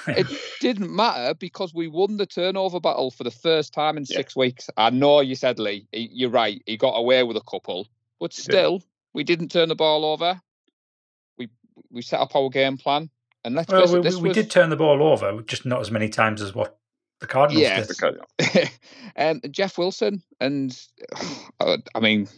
[0.06, 0.28] it
[0.60, 4.16] didn't matter because we won the turnover battle for the first time in yeah.
[4.16, 4.70] six weeks.
[4.76, 6.62] I know you said, Lee, you're right.
[6.64, 7.88] He got away with a couple,
[8.20, 8.86] but still, yeah.
[9.12, 10.40] we didn't turn the ball over.
[11.36, 11.48] We
[11.90, 13.10] we set up our game plan,
[13.44, 14.36] and let's well, we, we, we was...
[14.36, 16.78] did turn the ball over, just not as many times as what
[17.18, 17.84] the Cardinals yeah.
[18.38, 18.70] did.
[19.16, 20.80] um, Jeff Wilson, and
[21.60, 22.28] I mean,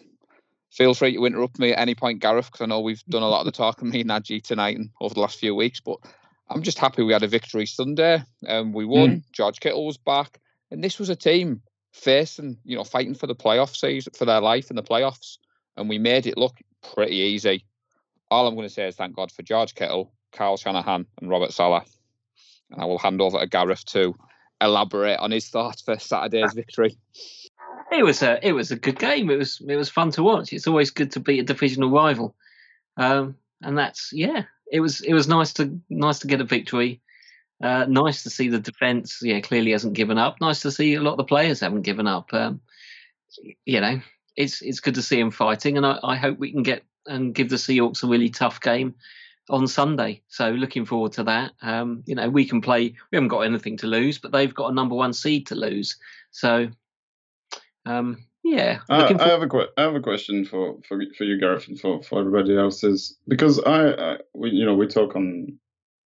[0.76, 3.28] feel free to interrupt me at any point, Gareth, because I know we've done a
[3.28, 5.80] lot of the talking me and Najee tonight and over the last few weeks.
[5.80, 5.98] But
[6.50, 9.08] I'm just happy we had a victory Sunday and we won.
[9.08, 9.22] Mm.
[9.32, 10.38] George Kittle was back,
[10.70, 11.62] and this was a team
[11.92, 15.38] facing, you know, fighting for the playoff season for their life in the playoffs,
[15.76, 16.58] and we made it look
[16.94, 17.64] pretty easy.
[18.30, 21.52] All I'm going to say is thank God for George Kittle, Kyle Shanahan, and Robert
[21.52, 21.86] Saleh.
[22.70, 24.14] And I will hand over to Gareth to
[24.60, 26.98] elaborate on his thoughts for Saturday's victory
[27.92, 29.30] it was a it was a good game.
[29.30, 30.52] It was it was fun to watch.
[30.52, 32.34] It's always good to beat a divisional rival,
[32.96, 34.44] um, and that's yeah.
[34.70, 37.00] It was it was nice to nice to get a victory.
[37.62, 39.20] Uh, nice to see the defense.
[39.22, 40.40] Yeah, clearly hasn't given up.
[40.40, 42.32] Nice to see a lot of the players haven't given up.
[42.34, 42.60] Um,
[43.64, 44.00] you know,
[44.36, 47.34] it's it's good to see them fighting, and I, I hope we can get and
[47.34, 48.94] give the Seahawks a really tough game
[49.48, 50.22] on Sunday.
[50.28, 51.52] So looking forward to that.
[51.62, 52.94] Um, you know, we can play.
[53.10, 55.96] We haven't got anything to lose, but they've got a number one seed to lose.
[56.32, 56.68] So
[57.86, 61.24] um, yeah, uh, for- I have a que- I have a question for, for for
[61.24, 64.86] you, Gareth, and for, for everybody else is because I, I we, you know we
[64.86, 65.58] talk on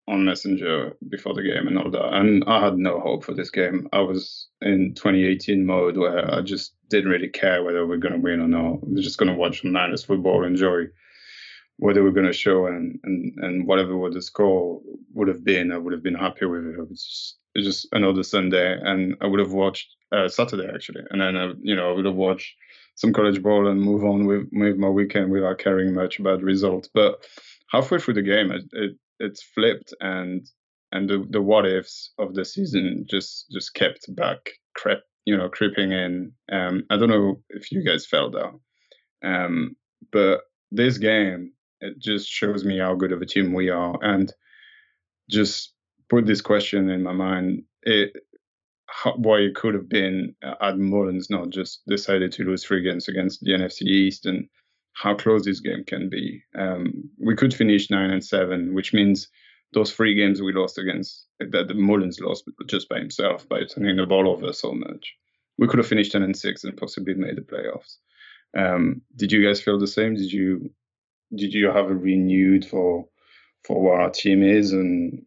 [0.08, 3.50] on Messenger before the game and all that, and I had no hope for this
[3.50, 3.88] game.
[3.92, 8.20] I was in 2018 mode where I just didn't really care whether we're going to
[8.20, 8.80] win or not.
[8.88, 10.86] We're just going to watch some Niners football, enjoy
[11.76, 14.80] whether we're going to show, and, and and whatever what the score
[15.14, 16.78] would have been, I would have been happy with it.
[16.78, 20.68] It was just, it was just another Sunday, and I would have watched uh, Saturday
[20.72, 22.54] actually, and then uh, you know I would have watched
[22.94, 26.88] some college ball and move on with with my weekend without caring much about results.
[26.92, 27.24] But
[27.70, 30.46] halfway through the game, it, it it's flipped, and
[30.92, 35.48] and the, the what ifs of the season just just kept back, crept you know
[35.48, 36.32] creeping in.
[36.50, 38.52] Um, I don't know if you guys felt that,
[39.28, 39.76] um,
[40.12, 44.32] but this game it just shows me how good of a team we are, and
[45.30, 45.72] just
[46.08, 47.62] put this question in my mind.
[47.82, 48.12] It,
[49.16, 53.08] why it could have been uh, Adam Mullens not just decided to lose three games
[53.08, 54.48] against the NFC East and
[54.92, 56.42] how close this game can be.
[56.58, 59.28] Um, we could finish nine and seven, which means
[59.72, 63.96] those three games we lost against that the Mullens lost just by himself by turning
[63.96, 65.14] the ball over so much.
[65.58, 67.96] We could have finished ten and six and possibly made the playoffs.
[68.56, 70.16] Um, did you guys feel the same?
[70.16, 70.70] Did you
[71.34, 73.06] did you have a renewed for
[73.64, 75.24] for what our team is and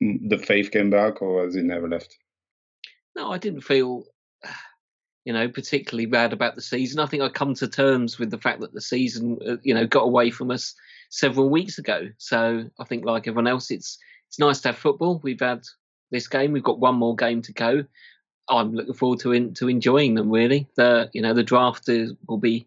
[0.00, 2.16] the faith came back, or has it never left?
[3.16, 4.04] No, I didn't feel
[5.24, 6.98] you know, particularly bad about the season.
[6.98, 9.86] I think I come to terms with the fact that the season, uh, you know,
[9.86, 10.74] got away from us
[11.10, 12.08] several weeks ago.
[12.18, 13.98] So I think, like everyone else, it's
[14.28, 15.20] it's nice to have football.
[15.22, 15.62] We've had
[16.10, 16.52] this game.
[16.52, 17.84] We've got one more game to go.
[18.48, 20.30] I'm looking forward to in, to enjoying them.
[20.30, 22.66] Really, the you know the draft is, will be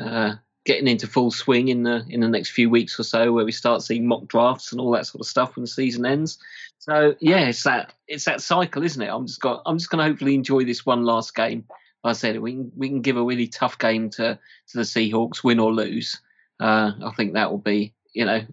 [0.00, 3.44] uh, getting into full swing in the in the next few weeks or so, where
[3.44, 6.38] we start seeing mock drafts and all that sort of stuff when the season ends.
[6.82, 9.08] So yeah, it's that it's that cycle, isn't it?
[9.08, 11.64] I'm just got I'm just going to hopefully enjoy this one last game.
[12.02, 14.82] Like I said we can we can give a really tough game to to the
[14.82, 16.20] Seahawks, win or lose.
[16.58, 18.44] Uh, I think that will be you know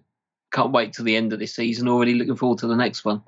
[0.52, 1.88] can't wait till the end of this season.
[1.88, 3.20] Already looking forward to the next one.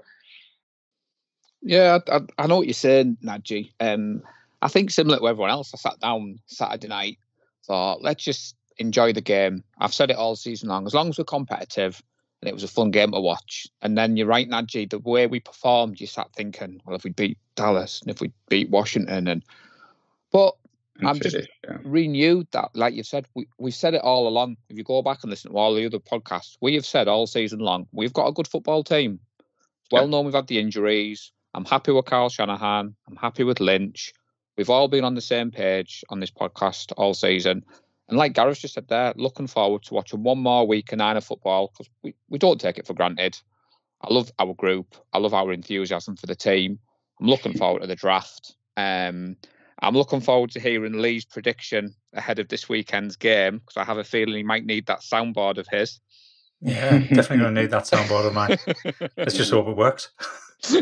[1.62, 3.72] Yeah, I, I know what you're saying, Nadji.
[3.80, 4.22] Um,
[4.62, 7.18] I think similar to everyone else, I sat down Saturday night,
[7.66, 9.64] thought let's just enjoy the game.
[9.78, 10.86] I've said it all season long.
[10.86, 12.00] As long as we're competitive
[12.42, 13.68] and it was a fun game to watch.
[13.80, 17.10] And then you're right, Nadji, the way we performed, you sat thinking, well, if we
[17.10, 19.44] beat Dallas and if we beat Washington and
[20.32, 20.56] but
[21.04, 21.78] I'm just yeah.
[21.84, 24.56] renewed that, like you've said, we, we've said it all along.
[24.68, 27.26] If you go back and listen to all the other podcasts, we have said all
[27.26, 29.20] season long, we've got a good football team.
[29.38, 30.10] It's well yeah.
[30.10, 31.32] known we've had the injuries.
[31.54, 32.94] I'm happy with Kyle Shanahan.
[33.08, 34.12] I'm happy with Lynch.
[34.56, 37.64] We've all been on the same page on this podcast all season.
[38.12, 41.22] And like Gareth just said there, looking forward to watching one more week of Niner
[41.22, 43.38] football because we, we don't take it for granted.
[44.02, 44.94] I love our group.
[45.14, 46.78] I love our enthusiasm for the team.
[47.18, 48.54] I'm looking forward to the draft.
[48.76, 49.38] Um,
[49.80, 53.96] I'm looking forward to hearing Lee's prediction ahead of this weekend's game because I have
[53.96, 55.98] a feeling he might need that soundboard of his.
[56.60, 58.58] Yeah, definitely going to need that soundboard of mine.
[59.16, 60.10] Let's just hope it works.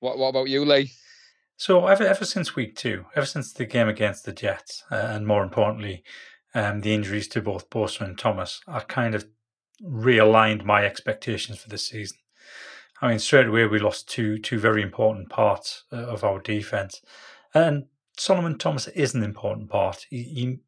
[0.00, 0.92] what, what about you, Lee?
[1.60, 5.26] So ever ever since week two, ever since the game against the Jets, uh, and
[5.26, 6.02] more importantly,
[6.54, 9.26] um, the injuries to both Bosa and Thomas, I kind of
[9.84, 12.16] realigned my expectations for this season.
[13.02, 17.02] I mean, straight away we lost two two very important parts uh, of our defense,
[17.52, 17.84] and
[18.16, 20.06] Solomon Thomas is an important part.
[20.08, 20.58] He, he,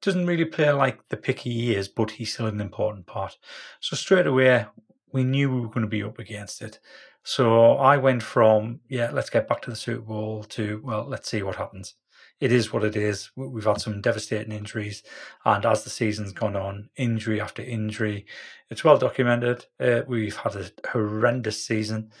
[0.00, 3.36] doesn't really play like the picky he is, but he's still an important part.
[3.80, 4.66] So straight away
[5.12, 6.78] we knew we were going to be up against it.
[7.24, 11.30] So I went from, yeah, let's get back to the Super Bowl to, well, let's
[11.30, 11.94] see what happens.
[12.40, 13.30] It is what it is.
[13.36, 15.02] We've had some devastating injuries.
[15.44, 18.26] And as the season's gone on, injury after injury,
[18.70, 19.66] it's well documented.
[19.80, 22.12] Uh, we've had a horrendous season.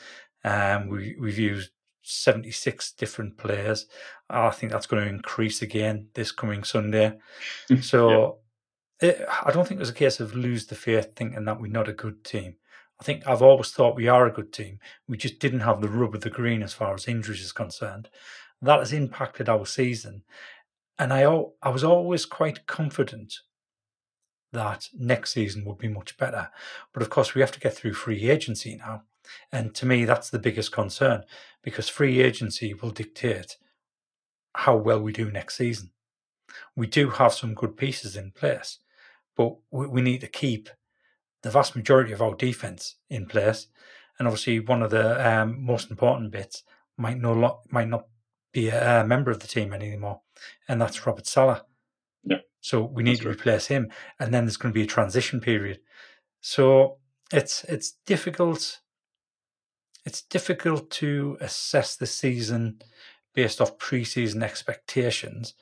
[0.44, 1.70] Um, we, we've used
[2.02, 3.86] 76 different players.
[4.28, 7.18] I think that's going to increase again this coming Sunday.
[7.82, 8.38] So
[9.00, 9.10] yeah.
[9.10, 11.70] it, I don't think it was a case of lose the faith thinking that we're
[11.70, 12.56] not a good team.
[13.00, 14.80] I think I've always thought we are a good team.
[15.06, 18.08] We just didn't have the rub of the green as far as injuries is concerned.
[18.60, 20.22] That has impacted our season.
[20.98, 21.22] And I,
[21.62, 23.34] I was always quite confident
[24.52, 26.50] that next season would be much better.
[26.92, 29.02] But of course, we have to get through free agency now.
[29.52, 31.22] And to me, that's the biggest concern
[31.62, 33.58] because free agency will dictate
[34.54, 35.90] how well we do next season.
[36.74, 38.78] We do have some good pieces in place,
[39.36, 40.70] but we need to keep
[41.42, 43.68] the vast majority of our defense in place.
[44.18, 46.64] And obviously, one of the um, most important bits
[46.96, 48.06] might no lo- might not
[48.52, 50.22] be a, a, member of the team anymore,
[50.68, 51.62] and that's Robert Saleh.
[52.24, 52.38] Yeah.
[52.60, 55.40] So we need that's to replace him, and then there's going to be a transition
[55.40, 55.78] period.
[56.40, 56.98] So
[57.32, 58.80] it's it's difficult.
[60.04, 62.80] It's difficult to assess the season
[63.34, 65.54] based off preseason expectations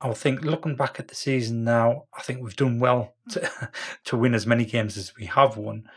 [0.00, 3.70] I think looking back at the season now, I think we've done well to,
[4.04, 5.88] to win as many games as we have won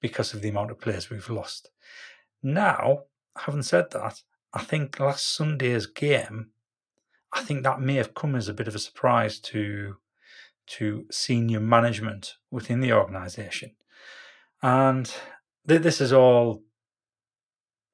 [0.00, 1.70] because of the amount of players we've lost.
[2.42, 3.04] Now,
[3.38, 4.20] having said that,
[4.52, 6.50] I think last Sunday's game,
[7.32, 9.96] I think that may have come as a bit of a surprise to
[10.64, 13.74] to senior management within the organisation,
[14.62, 15.12] and
[15.66, 16.62] th- this is all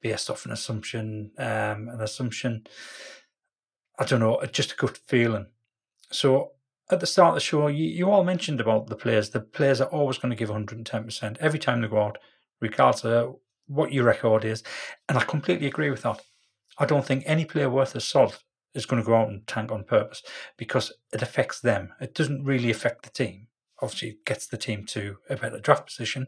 [0.03, 2.67] based off an assumption, um, an assumption.
[3.99, 5.47] I don't know, just a good feeling
[6.11, 6.53] so
[6.91, 9.31] at the start of the show, you, you all mentioned about the players.
[9.31, 12.19] The players are always going to give 110% every time they go out,
[12.61, 14.63] regardless of what your record is.
[15.09, 16.21] And I completely agree with that.
[16.79, 18.43] I don't think any player worth a salt
[18.75, 20.23] is going to go out and tank on purpose
[20.57, 21.93] because it affects them.
[22.01, 23.49] It doesn't really affect the team.
[23.81, 26.27] Obviously, it gets the team to a better draft position,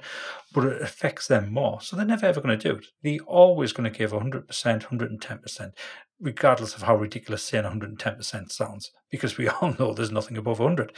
[0.53, 1.81] but it affects them more.
[1.81, 2.87] So they're never ever going to do it.
[3.03, 5.73] They're always going to give 100%, 110%,
[6.21, 10.93] regardless of how ridiculous saying 110% sounds, because we all know there's nothing above 100.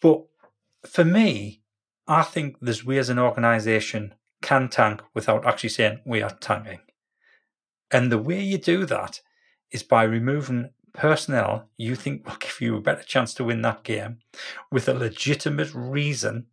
[0.00, 0.22] But
[0.86, 1.62] for me,
[2.06, 6.80] I think there's ways an organization can tank without actually saying we are tanking.
[7.90, 9.20] And the way you do that
[9.70, 13.82] is by removing personnel you think will give you a better chance to win that
[13.82, 14.18] game
[14.70, 16.46] with a legitimate reason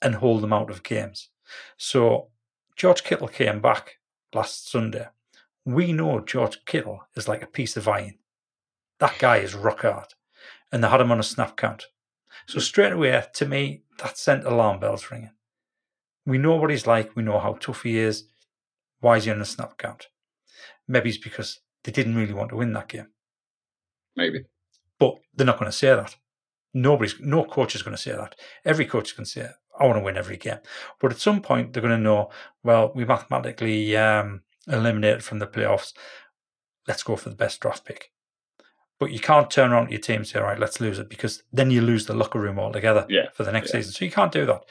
[0.00, 1.28] and hold them out of games.
[1.76, 2.28] So
[2.76, 3.96] George Kittle came back
[4.34, 5.06] last Sunday.
[5.66, 8.14] We know George Kittle is like a piece of iron.
[9.00, 10.14] That guy is rock hard.
[10.72, 11.86] And they had him on a snap count.
[12.46, 15.32] So straight away, to me, that sent alarm bells ringing.
[16.24, 17.16] We know what he's like.
[17.16, 18.24] We know how tough he is.
[19.00, 20.06] Why is he on a snap count?
[20.86, 23.08] Maybe it's because they didn't really want to win that game.
[24.14, 24.44] Maybe.
[24.98, 26.14] But they're not going to say that.
[26.74, 28.36] Nobody's, no coach is going to say that.
[28.64, 29.48] Every coach can say,
[29.78, 30.58] I want to win every game.
[31.00, 32.30] But at some point, they're going to know,
[32.62, 35.92] well, we mathematically um, eliminated from the playoffs.
[36.88, 38.10] Let's go for the best draft pick.
[38.98, 41.10] But you can't turn around to your team and say, all right, let's lose it
[41.10, 43.80] because then you lose the locker room altogether yeah, for the next yeah.
[43.80, 43.92] season.
[43.92, 44.62] So you can't do that.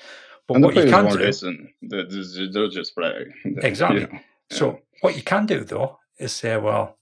[0.47, 1.69] But and what the you can do, listen.
[1.81, 3.25] They- they- They'll just play.
[3.61, 4.01] Exactly.
[4.01, 4.19] You know,
[4.51, 6.97] So what you can do though is say, well,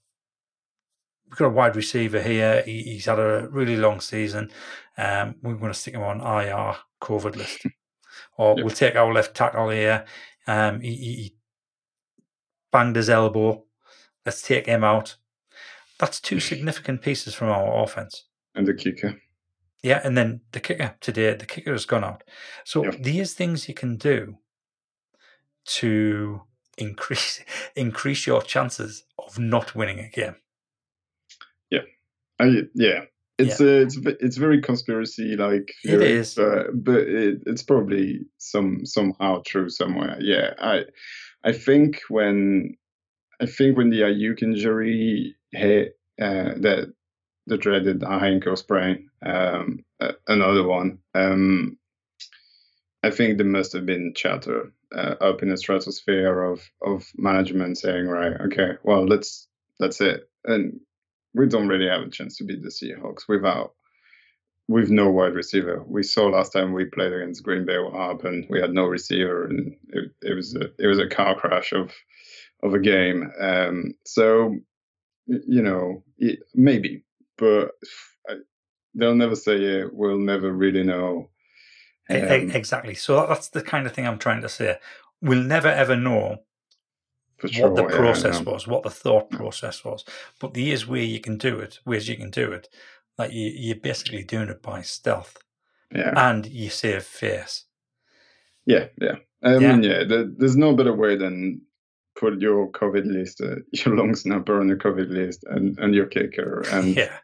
[1.26, 2.62] we've got a wide receiver here.
[2.62, 4.50] He, he's had a really long season.
[4.98, 7.66] Um, we're going to stick him on IR COVID list,
[8.36, 8.64] or Yep.
[8.64, 10.04] we'll take our left tackle here.
[10.46, 11.34] Um, he, he, he
[12.74, 13.62] banged his elbow.
[14.26, 15.16] Let's take him out.
[16.00, 18.24] That's two significant pieces from our offense.
[18.56, 19.12] and the kicker.
[19.82, 22.24] Yeah, and then the kicker today, the kicker has gone out.
[22.64, 23.02] So Yep.
[23.02, 24.38] these things you can do
[25.78, 26.42] to
[26.78, 27.44] increase
[27.76, 30.36] increase your chances of not winning a game.
[31.70, 31.84] Yeah,
[32.40, 33.00] I, yeah,
[33.38, 35.72] it's uh, it's it's very conspiracy like.
[35.84, 36.34] It is.
[36.34, 40.16] but, but it, it's probably some somehow true somewhere.
[40.20, 40.84] Yeah, I
[41.44, 42.76] I think when
[43.40, 46.92] I think when the Aiyuk injury hit, uh, that
[47.46, 50.98] the dreaded ankle sprain, um, uh, another one.
[51.14, 51.78] Um,
[53.02, 57.76] I think there must have been chatter uh, up in the stratosphere of of management
[57.78, 59.46] saying, right, okay, well, let's
[59.78, 60.80] that's it, and
[61.34, 63.74] we don't really have a chance to beat the Seahawks without
[64.68, 65.82] with no wide receiver.
[65.86, 68.46] We saw last time we played against Green Bay what happened.
[68.48, 71.92] We had no receiver, and it, it was a it was a car crash of
[72.62, 73.30] of a game.
[73.40, 74.56] Um, so
[75.26, 77.04] you know, it, maybe,
[77.36, 77.72] but
[78.28, 78.36] I,
[78.94, 79.94] they'll never say it.
[79.94, 81.30] We'll never really know.
[82.10, 82.94] Um, exactly.
[82.94, 84.78] So that's the kind of thing I'm trying to say.
[85.22, 86.38] We'll never ever know
[87.46, 88.52] sure, what the process no.
[88.52, 90.04] was, what the thought process was.
[90.38, 92.68] But there is where you can do it, ways you can do it.
[93.18, 95.36] Like you, you're basically doing it by stealth,
[95.94, 97.64] Yeah, and you save face.
[98.66, 99.16] yeah, yeah.
[99.42, 99.60] I Yeah.
[99.60, 100.04] mean, yeah.
[100.04, 101.62] There, there's no better way than
[102.18, 106.06] put your COVID list, uh, your long snapper on your COVID list, and and your
[106.06, 107.18] kicker, and yeah,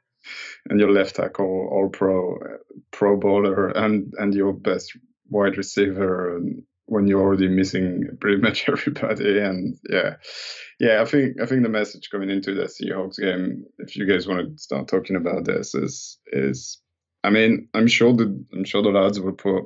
[0.69, 2.59] and your left tackle, all pro, uh,
[2.93, 4.97] pro bowler, and and your best
[5.29, 6.37] wide receiver.
[6.37, 10.17] And when you're already missing pretty much everybody, and yeah,
[10.81, 14.27] yeah, I think I think the message coming into the Seahawks game, if you guys
[14.27, 16.81] want to start talking about this, is is,
[17.25, 19.65] I mean, I'm sure the I'm sure the lads will put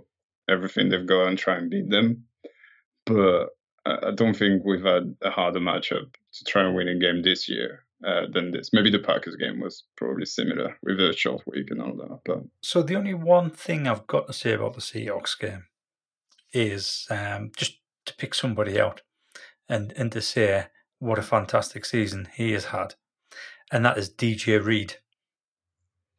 [0.49, 2.25] everything they've got and try and beat them,
[3.07, 3.49] but
[3.87, 7.49] I don't think we've had a harder matchup to try and win a game this
[7.49, 8.71] year uh, than this.
[8.73, 12.45] Maybe the Packers game was probably similar with a short week and all that, but
[12.63, 15.65] So the only one thing I've got to say about the Seahawks game
[16.55, 19.03] is um, just to pick somebody out
[19.69, 20.67] and and to say
[20.99, 22.95] what a fantastic season he has had,
[23.71, 24.95] and that is DJ Reed.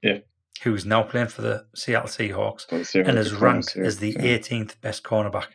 [0.04, 0.20] Yeah.
[0.64, 3.84] Who's now playing for the Seattle Seahawks we'll see how and is ranked yeah.
[3.84, 4.38] as the Yeah.
[4.38, 5.48] 18th best cornerback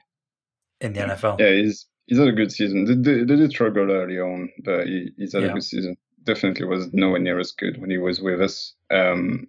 [0.81, 1.39] in the NFL.
[1.41, 2.85] Yeah, he's he's had a good season.
[2.85, 5.51] They, they, they did struggle early on, but he, he's had Yeah.
[5.51, 5.97] a good season.
[6.25, 8.75] Definitely was nowhere near as good when he was with us.
[8.91, 9.47] Um,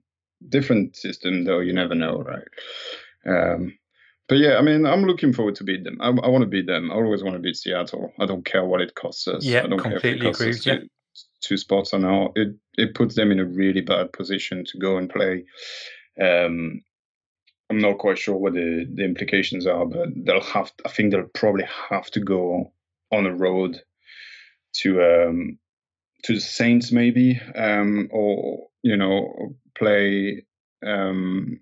[0.49, 2.47] different system though, you never know, right?
[3.25, 3.77] Um,
[4.31, 5.97] but yeah, I mean, I'm looking forward to beat them.
[5.99, 6.89] I, I want to beat them.
[6.89, 8.13] I always want to beat Seattle.
[8.17, 9.43] I don't care what it costs us.
[9.43, 10.89] Yeah, I don't care if it completely costs agree us with two,
[11.41, 12.31] two spots or no.
[12.37, 15.43] It it puts them in a really bad position to go and play.
[16.17, 16.81] Um,
[17.69, 20.71] I'm not quite sure what the, the implications are, but they'll have.
[20.85, 22.71] I think they'll probably have to go
[23.11, 23.81] on a road
[24.75, 25.59] to um
[26.23, 30.45] to the Saints maybe, um, or you know play.
[30.87, 31.59] Um,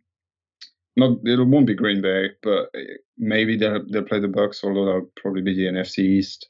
[0.96, 2.70] not it won't be Green Bay, but
[3.18, 6.50] maybe they'll they'll play the Bucks, although that'll probably be the NFC East.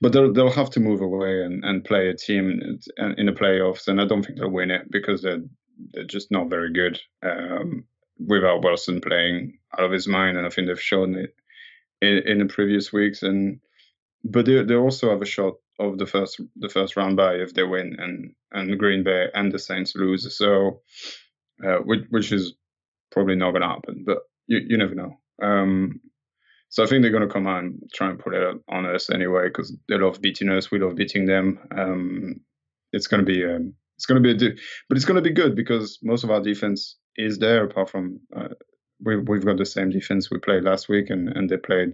[0.00, 2.60] But they'll they'll have to move away and, and play a team
[2.98, 5.42] in, in the playoffs, and I don't think they'll win it because they're
[5.92, 7.00] they're just not very good.
[7.22, 7.84] Um,
[8.18, 11.34] without Wilson playing out of his mind, and I think they've shown it
[12.00, 13.22] in, in the previous weeks.
[13.22, 13.60] And
[14.24, 17.54] but they they also have a shot of the first the first round bye if
[17.54, 20.36] they win, and and Green Bay and the Saints lose.
[20.36, 20.80] So
[21.64, 22.54] uh, which which is
[23.12, 25.18] probably not going to happen, but you you never know.
[25.42, 26.00] Um,
[26.68, 29.10] so I think they're going to come out and try and put it on us
[29.10, 30.70] anyway because they love beating us.
[30.70, 31.58] We love beating them.
[31.76, 32.40] Um,
[32.92, 35.28] it's going to be um, it's going to be a di- but it's going to
[35.28, 38.48] be good because most of our defense is there apart from uh,
[39.00, 41.92] we, we've got the same defense we played last week and, and they played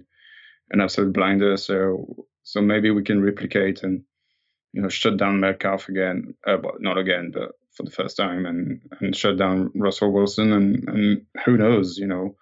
[0.71, 4.03] an absolute blinder so so maybe we can replicate and
[4.73, 8.81] you know shut down Metcalf again uh, not again but for the first time and
[9.01, 12.37] and shut down Russell Wilson and and who knows you know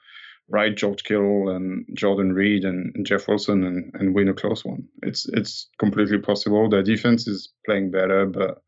[0.49, 4.89] right George Kittle and Jordan Reed and, Jeff Wilson and, and win a close one
[5.03, 8.63] it's it's completely possible their defense is playing better but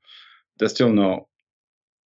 [0.58, 1.26] they're still not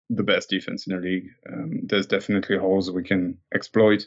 [0.10, 1.30] the best defense in the league.
[1.52, 4.04] Um, there's definitely holes we can exploit.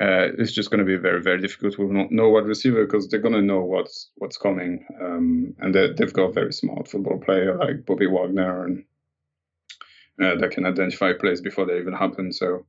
[0.00, 1.78] Uh, it's just going to be very, very difficult.
[1.78, 5.74] We'll not know what receiver because they're going to know what's what's coming, um, and
[5.74, 8.84] they've got very smart football player like Bobby Wagner, and
[10.20, 12.32] uh, that can identify plays before they even happen.
[12.32, 12.66] So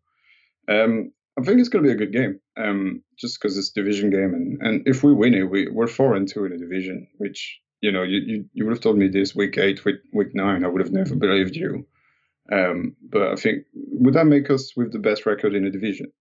[0.68, 4.10] um, I think it's going to be a good game, um, just because it's division
[4.10, 7.08] game, and, and if we win it, we we're four and two in the division,
[7.18, 10.36] which you know you, you, you would have told me this week eight, week week
[10.36, 11.86] nine, I would have never believed you.
[12.52, 16.12] Um, but I think would that make us with the best record in the division?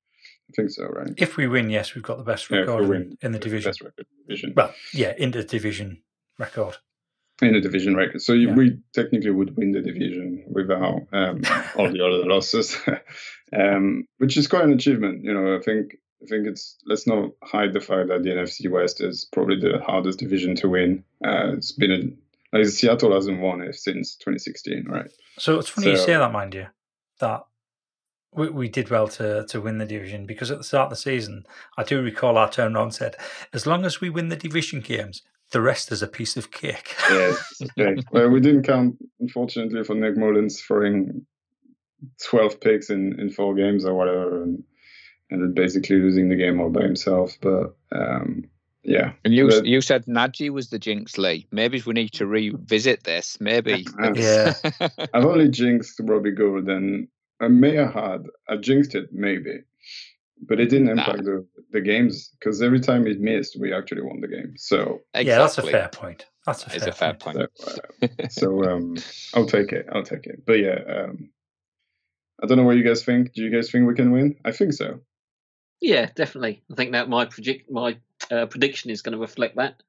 [0.49, 1.13] I think so, right?
[1.17, 3.71] If we win, yes, we've got the best record yeah, in, in, the division.
[3.71, 4.55] Best record division.
[4.57, 6.03] Well, yeah, in the division
[6.39, 6.77] record.
[7.43, 8.55] In the division record, so yeah.
[8.55, 11.43] we technically would win the division without um,
[11.77, 12.79] all the other losses,
[13.53, 15.25] um, which is quite an achievement.
[15.25, 18.71] You know, I think I think it's let's not hide the fact that the NFC
[18.71, 21.05] West is probably the hardest division to win.
[21.25, 25.11] Uh, it's been a, like Seattle hasn't won it since 2016, right?
[25.39, 26.67] So it's funny so, you say that, mind you,
[27.21, 27.45] that
[28.35, 30.97] we, we did well to to win the division because at the start of the
[30.97, 31.45] season,
[31.77, 33.17] I do recall our turn around said,
[33.53, 35.23] as long as we win the division games,
[35.53, 36.95] the rest is a piece of cake.
[37.77, 41.25] yeah, well, we didn't count, unfortunately, for Nick Mullens throwing
[42.25, 44.63] 12 picks in, in four games or whatever, and,
[45.31, 47.37] and then basically losing the game all by himself.
[47.41, 48.45] But um,
[48.83, 49.13] yeah.
[49.25, 51.47] And you but, you said Najee was the jinx, Lee.
[51.53, 53.39] Maybe we need to revisit this.
[53.41, 53.87] Maybe.
[54.15, 54.55] yeah.
[55.15, 57.09] I've only jinxed Robbie Gould, and
[57.41, 59.61] I may have had I jinxed it maybe,
[60.43, 61.25] but it didn't impact nah.
[61.25, 64.55] the, the games because every time it missed, we actually won the game.
[64.57, 65.25] So exactly.
[65.25, 66.27] yeah, that's a fair point.
[66.47, 67.37] That's a fair, a fair point.
[67.37, 67.51] point.
[67.57, 68.97] So, uh, so um,
[69.35, 69.87] I'll take it.
[69.93, 70.45] I'll take it.
[70.45, 71.31] But yeah, um,
[72.43, 73.33] I don't know what you guys think.
[73.33, 74.37] Do you guys think we can win?
[74.45, 75.01] I think so.
[75.81, 76.63] Yeah, definitely.
[76.71, 77.97] I think that my project my
[78.31, 79.83] uh, prediction is going to reflect that.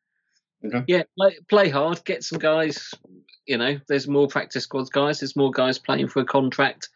[0.65, 0.83] Okay.
[0.87, 2.93] Yeah, play, play hard, get some guys.
[3.45, 5.19] You know, there's more practice squads guys.
[5.19, 6.89] There's more guys playing for a contract.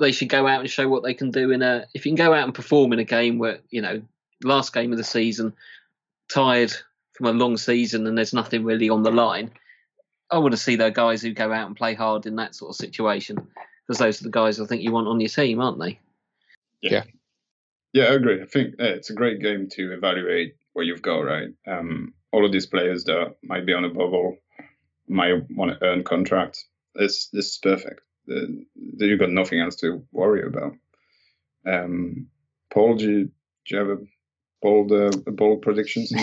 [0.00, 1.86] They should go out and show what they can do in a.
[1.94, 4.02] If you can go out and perform in a game where you know
[4.42, 5.52] last game of the season,
[6.28, 6.72] tired
[7.12, 9.50] from a long season and there's nothing really on the line.
[10.30, 12.70] I want to see those guys who go out and play hard in that sort
[12.70, 13.48] of situation
[13.86, 15.98] because those are the guys I think you want on your team, aren't they?
[16.80, 17.04] Yeah.
[17.92, 18.40] Yeah, I agree.
[18.40, 21.48] I think yeah, it's a great game to evaluate where you've got, right?
[21.66, 24.38] Um, all of these players that might be on a bubble
[25.08, 26.66] might want to earn contracts.
[26.94, 28.00] This this is perfect.
[28.30, 28.64] The,
[28.96, 30.74] the, you've got nothing else to worry about.
[31.66, 32.28] Um,
[32.72, 33.30] Paul, do you, do
[33.68, 33.98] you have a
[34.62, 36.12] bold uh, bold predictions?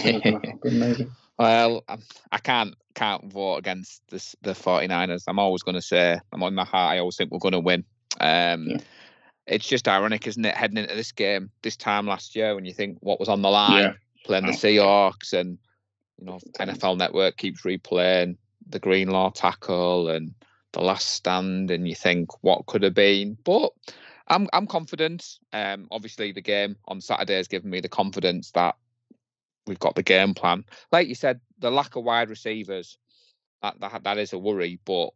[1.40, 1.84] Well,
[2.32, 5.26] I can't can't vote against this, the 49ers.
[5.28, 7.60] I'm always going to say, I'm on my heart, I always think we're going to
[7.60, 7.84] win.
[8.20, 8.78] Um, yeah.
[9.46, 12.74] It's just ironic, isn't it, heading into this game this time last year when you
[12.74, 13.84] think what was on the line?
[13.84, 13.94] Yeah
[14.28, 15.58] playing the Seahawks, and
[16.20, 18.38] you know NFL Network keeps replaying
[18.70, 20.34] the Greenlaw tackle and
[20.74, 23.38] the last stand, and you think what could have been.
[23.44, 23.72] But
[24.28, 25.40] I'm I'm confident.
[25.54, 28.76] Um, obviously the game on Saturday has given me the confidence that
[29.66, 30.66] we've got the game plan.
[30.92, 32.98] Like you said, the lack of wide receivers
[33.62, 34.80] that that, that is a worry.
[34.86, 35.10] But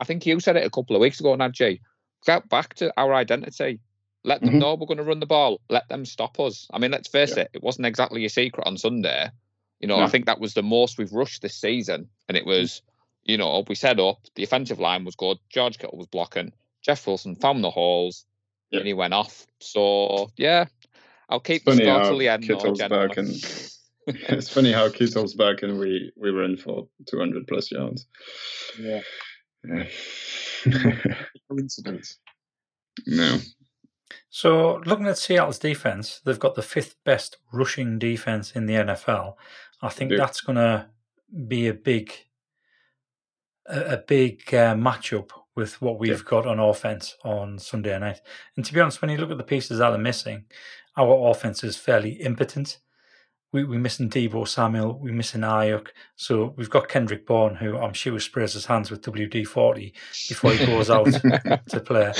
[0.00, 1.80] I think you said it a couple of weeks ago, Najee.
[2.26, 3.80] Get back to our identity.
[4.24, 4.58] Let them mm-hmm.
[4.58, 5.60] know we're going to run the ball.
[5.70, 6.66] Let them stop us.
[6.72, 7.44] I mean, let's face yeah.
[7.44, 9.30] it, it wasn't exactly a secret on Sunday.
[9.80, 10.04] You know, no.
[10.04, 12.08] I think that was the most we've rushed this season.
[12.28, 12.82] And it was,
[13.28, 15.38] you know, we set up, the offensive line was good.
[15.50, 16.52] George Kittle was blocking.
[16.82, 17.40] Jeff Wilson mm.
[17.40, 18.24] found the holes
[18.70, 18.78] yeah.
[18.78, 19.46] and he went off.
[19.60, 20.64] So, yeah,
[21.28, 22.44] I'll keep it's the score till the end.
[22.44, 23.28] Kittle's back and
[24.06, 28.06] it's funny how Kittle's back and we, we were in for 200 plus yards.
[28.80, 29.00] Yeah.
[29.68, 29.84] yeah.
[31.50, 32.18] Coincidence.
[33.06, 33.38] No.
[34.30, 39.34] So, looking at Seattle's defense, they've got the fifth best rushing defense in the NFL.
[39.82, 40.86] I think that's going to
[41.46, 42.12] be a big,
[43.68, 48.20] a, a big uh, matchup with what we've got on offense on Sunday night.
[48.56, 50.44] And to be honest, when you look at the pieces that are missing,
[50.96, 52.78] our offense is fairly impotent.
[53.50, 55.88] We, we're missing Deebo Samuel, we're missing Aiyuk.
[56.16, 59.94] So we've got Kendrick Bourne, who I'm sure sprays his hands with WD 40
[60.28, 61.06] before he goes out
[61.68, 62.12] to play.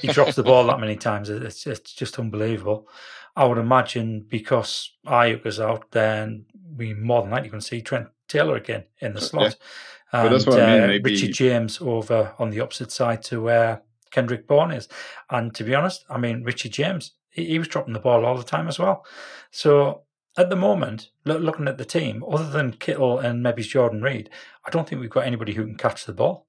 [0.00, 1.28] He drops the ball that many times.
[1.28, 2.88] It's, it's just unbelievable.
[3.34, 6.46] I would imagine because Aiyuk is out, then
[6.76, 9.56] we more than likely going to see Trent Taylor again in the slot.
[9.60, 9.66] Yeah.
[10.12, 10.84] And, that's what I mean.
[10.84, 14.88] uh, Maybe Richie James over on the opposite side to where Kendrick Bourne is.
[15.30, 18.36] And to be honest, I mean, Richie James, he, he was dropping the ball all
[18.36, 19.04] the time as well.
[19.50, 20.02] So
[20.36, 24.30] at the moment, lo- looking at the team, other than Kittle and maybe Jordan Reed,
[24.64, 26.46] I don't think we've got anybody who can catch the ball.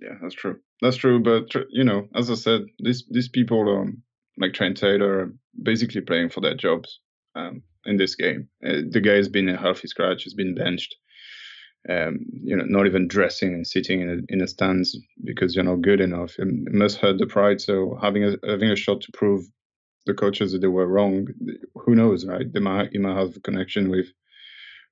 [0.00, 0.58] Yeah, that's true.
[0.80, 1.20] That's true.
[1.22, 4.02] But you know, as I said, these these people, um,
[4.38, 7.00] like Trent Taylor, are basically playing for their jobs
[7.34, 8.48] um, in this game.
[8.66, 10.22] Uh, the guy has been a healthy scratch.
[10.22, 10.96] He's been benched.
[11.88, 15.64] Um, you know, not even dressing and sitting in a, in a stands because you're
[15.64, 16.38] not good enough.
[16.38, 17.60] It, must hurt the pride.
[17.60, 19.46] So having a having a shot to prove
[20.04, 21.28] the coaches that they were wrong,
[21.74, 22.52] who knows, right?
[22.52, 24.08] They might you might have a connection with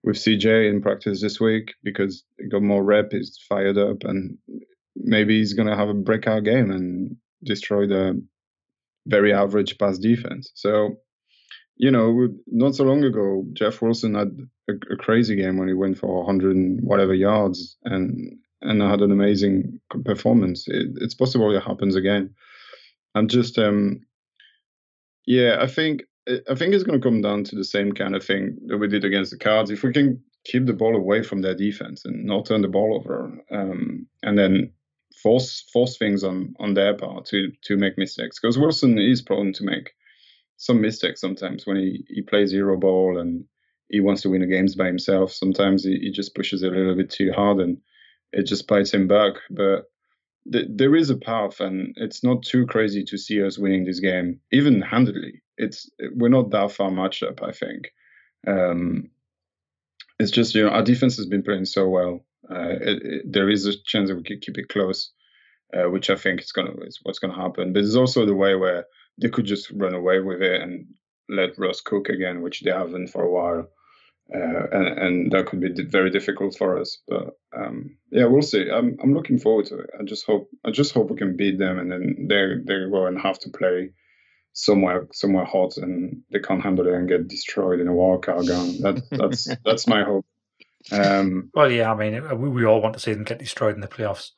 [0.03, 4.39] with CJ in practice this week because he got more rep, he's fired up, and
[4.97, 8.22] maybe he's gonna have a breakout game and destroy the
[9.07, 10.51] very average pass defense.
[10.55, 10.99] So,
[11.76, 14.36] you know, not so long ago, Jeff Wilson had
[14.69, 18.91] a, a crazy game when he went for 100 and whatever yards and and I
[18.91, 20.66] had an amazing performance.
[20.66, 22.35] It, it's possible it happens again.
[23.14, 24.01] I'm just, um,
[25.27, 28.25] yeah, I think I think it's going to come down to the same kind of
[28.25, 29.71] thing that we did against the Cards.
[29.71, 32.97] If we can keep the ball away from their defense and not turn the ball
[32.97, 34.73] over, um, and then
[35.23, 39.53] force force things on on their part to to make mistakes, because Wilson is prone
[39.55, 39.93] to make
[40.59, 43.45] some mistakes sometimes when he he plays hero ball and
[43.89, 45.32] he wants to win the games by himself.
[45.32, 47.78] Sometimes he, he just pushes a little bit too hard and
[48.32, 49.34] it just bites him back.
[49.51, 49.91] But
[50.51, 54.01] th- there is a path, and it's not too crazy to see us winning this
[54.01, 55.43] game, even handedly.
[55.57, 57.93] It's we're not that far matched up, I think.
[58.47, 59.11] Um,
[60.18, 62.24] it's just you know our defense has been playing so well.
[62.51, 65.12] Uh, it, it, there is a chance that we could keep it close,
[65.74, 67.72] uh, which I think is gonna is what's gonna happen.
[67.72, 68.84] But there's also the way where
[69.20, 70.86] they could just run away with it and
[71.28, 73.68] let Russ cook again, which they haven't for a while.
[74.35, 76.99] Uh, and, and that could be very difficult for us.
[77.09, 78.68] But um, yeah, we'll see.
[78.70, 79.91] I'm I'm looking forward to it.
[79.99, 83.07] I just hope I just hope we can beat them, and then they they go
[83.07, 83.93] and have to play
[84.53, 88.83] somewhere somewhere hot, and they can't handle it and get destroyed in a wildcard game.
[88.83, 90.26] That that's that's my hope.
[90.93, 93.81] Um, Well, yeah, I mean, we, we all want to see them get destroyed in
[93.81, 94.31] the playoffs.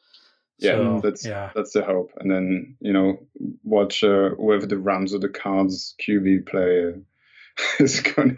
[0.58, 1.50] yeah, So, that's yeah.
[1.54, 2.12] that's the hope.
[2.18, 3.26] And then you know
[3.64, 7.00] watch uh, whether the Rams or the Cards QB player
[7.80, 8.36] is gonna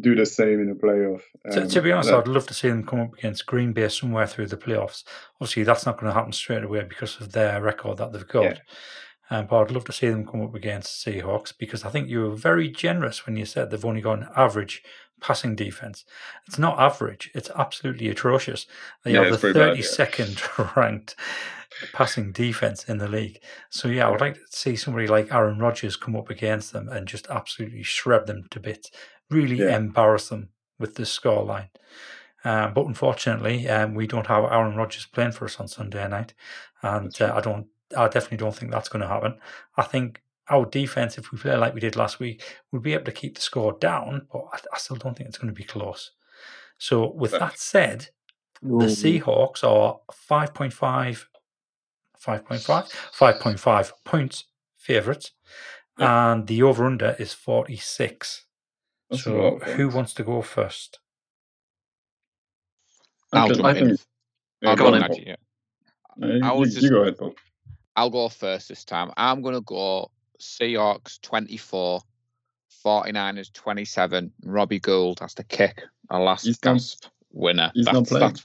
[0.00, 1.22] do the same in the playoff.
[1.52, 3.72] To, Um, to be honest, that- I'd love to see them come up against Green
[3.72, 5.04] Bay somewhere through the playoffs.
[5.40, 8.42] Obviously, that's not going to happen straight away because of their record that they've got.
[8.44, 8.58] Yeah.
[9.30, 12.20] Um, but I'd love to see them come up against Seahawks because I think you
[12.22, 14.82] were very generous when you said they've only got an average
[15.20, 16.04] passing defense.
[16.48, 18.66] It's not average; it's absolutely atrocious.
[19.04, 19.66] They Yeah, have the bad, yeah.
[19.68, 20.42] thirty-second
[20.76, 21.14] ranked
[21.92, 23.38] passing defense in the league.
[23.70, 26.88] So yeah, I would like to see somebody like Aaron Rodgers come up against them
[26.88, 28.90] and just absolutely shred them to bits,
[29.32, 29.76] really Yeah.
[29.76, 31.68] embarrass them with the scoreline.
[32.44, 36.34] Um, but unfortunately, um, we don't have Aaron Rodgers playing for us on Sunday night,
[36.82, 37.66] and uh, I don't.
[37.96, 39.38] I definitely don't think that's going to happen.
[39.76, 43.04] I think our defense, if we play like we did last week, will be able
[43.04, 45.62] to keep the score down, but I, I still don't think it's going to be
[45.64, 46.10] close.
[46.78, 48.08] So, with that said,
[48.62, 48.86] the
[49.20, 51.26] Seahawks are 5.5,
[52.20, 54.44] 5.5, 5.5 points
[54.78, 55.30] favourites,
[55.98, 58.46] and the over under is 46.
[59.12, 60.98] That's so, who wants to go first?
[63.32, 63.86] I'll Okay, jump I in.
[63.88, 64.00] think-
[64.64, 65.36] I'll yeah, go go on, on, actually, yeah.
[66.20, 66.24] Paul.
[66.24, 67.34] Uh, I you, was you just- go ahead, Paul.
[67.96, 69.12] I'll go first this time.
[69.16, 70.10] I'm going to go
[70.40, 72.00] Seahawks 24,
[72.84, 74.32] 49ers 27.
[74.44, 76.96] Robbie Gould has to kick a last He's not-
[77.32, 77.70] winner.
[77.74, 78.36] he's not playing.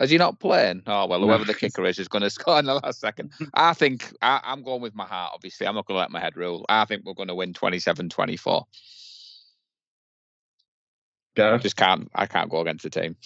[0.00, 0.82] Is he not playing?
[0.86, 3.30] Oh, well, whoever the kicker is is going to score in the last second.
[3.54, 5.66] I think I, I'm going with my heart, obviously.
[5.66, 6.64] I'm not going to let my head rule.
[6.68, 8.66] I think we're going to win 27 24.
[11.36, 11.62] I Gareth?
[11.62, 13.16] just can't, I can't go against the team.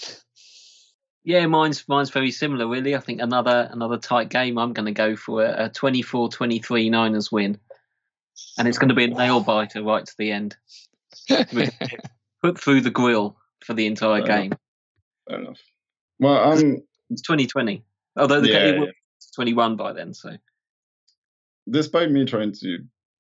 [1.25, 2.95] Yeah, mine's mine's very similar, really.
[2.95, 4.59] I think another another tight game.
[4.59, 7.59] I'm going to go for a, a 24-23 Niners win,
[8.59, 10.57] and it's going to be a nail biter right to the end.
[11.53, 11.75] With-
[12.43, 14.53] Put through the grill for the entire Fair game.
[15.29, 15.59] Fair enough.
[16.21, 17.83] Well, I'm It's 2020,
[18.17, 18.93] although the Yeah, game will yeah.
[19.35, 20.15] 21 by then.
[20.15, 20.37] So
[21.69, 22.79] despite me trying to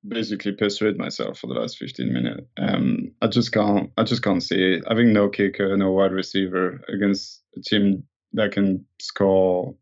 [0.08, 3.90] basically persuade myself for the last 15 minutes, um, I just can't.
[3.96, 4.84] I just can't see it.
[4.88, 9.74] Having no kicker, no wide receiver against a team that can score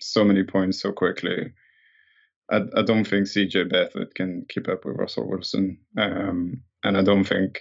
[0.00, 1.52] so many points so quickly.
[2.50, 7.02] I, I don't think CJ Beathard can keep up with Russell Wilson, um, and I
[7.02, 7.60] don't think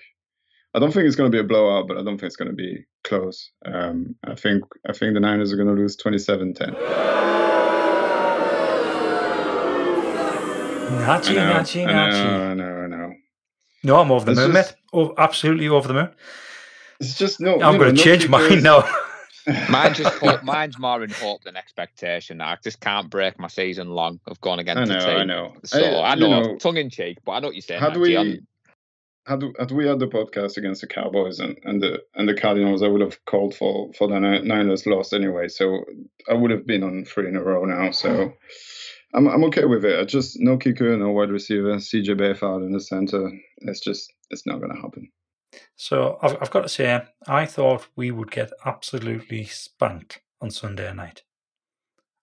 [0.73, 2.51] I don't think it's going to be a blowout, but I don't think it's going
[2.51, 3.51] to be close.
[3.65, 7.56] Um, I think I think the Niners are going to lose 27-10.
[10.88, 12.23] Nachi, nachi, I nachi.
[12.23, 13.13] know, I know, I know.
[13.83, 14.79] No, I'm over the It's moon, just- mate.
[14.93, 16.09] Oh, absolutely over the moon.
[16.99, 17.55] It's just no.
[17.61, 18.88] I'm going to no change mine now.
[19.69, 22.41] Mine just hope, mine's more in hope than expectation.
[22.41, 25.17] I just can't break my season long of going I against know, the team.
[25.19, 25.53] I know.
[25.63, 27.79] So I, you know, tongue in cheek, but I know what you're saying.
[27.79, 28.45] had we I'm-
[29.25, 32.83] had, had we had the podcast against the Cowboys and, and the and the Cardinals,
[32.83, 35.47] I would have called for for the Ni- Niners loss anyway.
[35.47, 35.85] So
[36.29, 37.91] I would have been on three in a row now.
[37.91, 38.33] So
[39.13, 39.99] I'm I'm okay with it.
[39.99, 43.31] I just no kicker, no wide receiver, CJ Beathard in the center.
[43.59, 45.09] It's just it's not going to happen.
[45.77, 50.91] So I've, I've got to say, I thought we would get absolutely spanked on Sunday
[50.93, 51.23] night.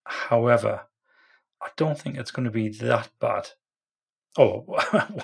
[0.05, 0.83] However,
[1.63, 3.49] I don't think it's going to be that bad.
[4.37, 4.67] Oh,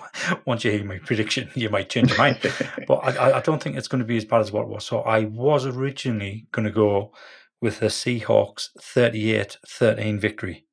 [0.46, 2.38] once you hear my prediction, you might change your mind.
[2.88, 4.68] but I, I- I don't think it's going to be as bad as what it
[4.68, 4.84] was.
[4.84, 7.12] So I was originally going to go
[7.61, 10.64] with the Seahawks 38 13 victory.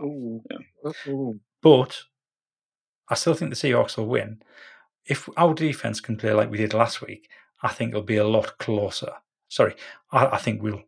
[0.00, 0.42] Ooh.
[0.50, 0.92] Yeah.
[1.08, 1.40] Ooh.
[1.62, 2.02] But
[3.08, 4.42] I still think the Seahawks will win.
[5.06, 7.28] If our defense can play like we did last week,
[7.62, 9.12] I think it'll be a lot closer.
[9.48, 9.74] Sorry,
[10.10, 10.82] I, I think we'll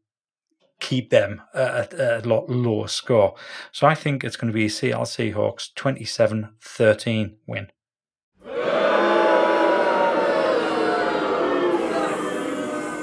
[0.80, 3.34] keep them at, a lot lower score.
[3.72, 7.70] So I think it's going to be Seattle Seahawks 27 13 win.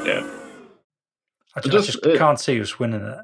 [0.06, 0.30] Yeah.
[1.56, 3.20] I just, I just can't see us winning it.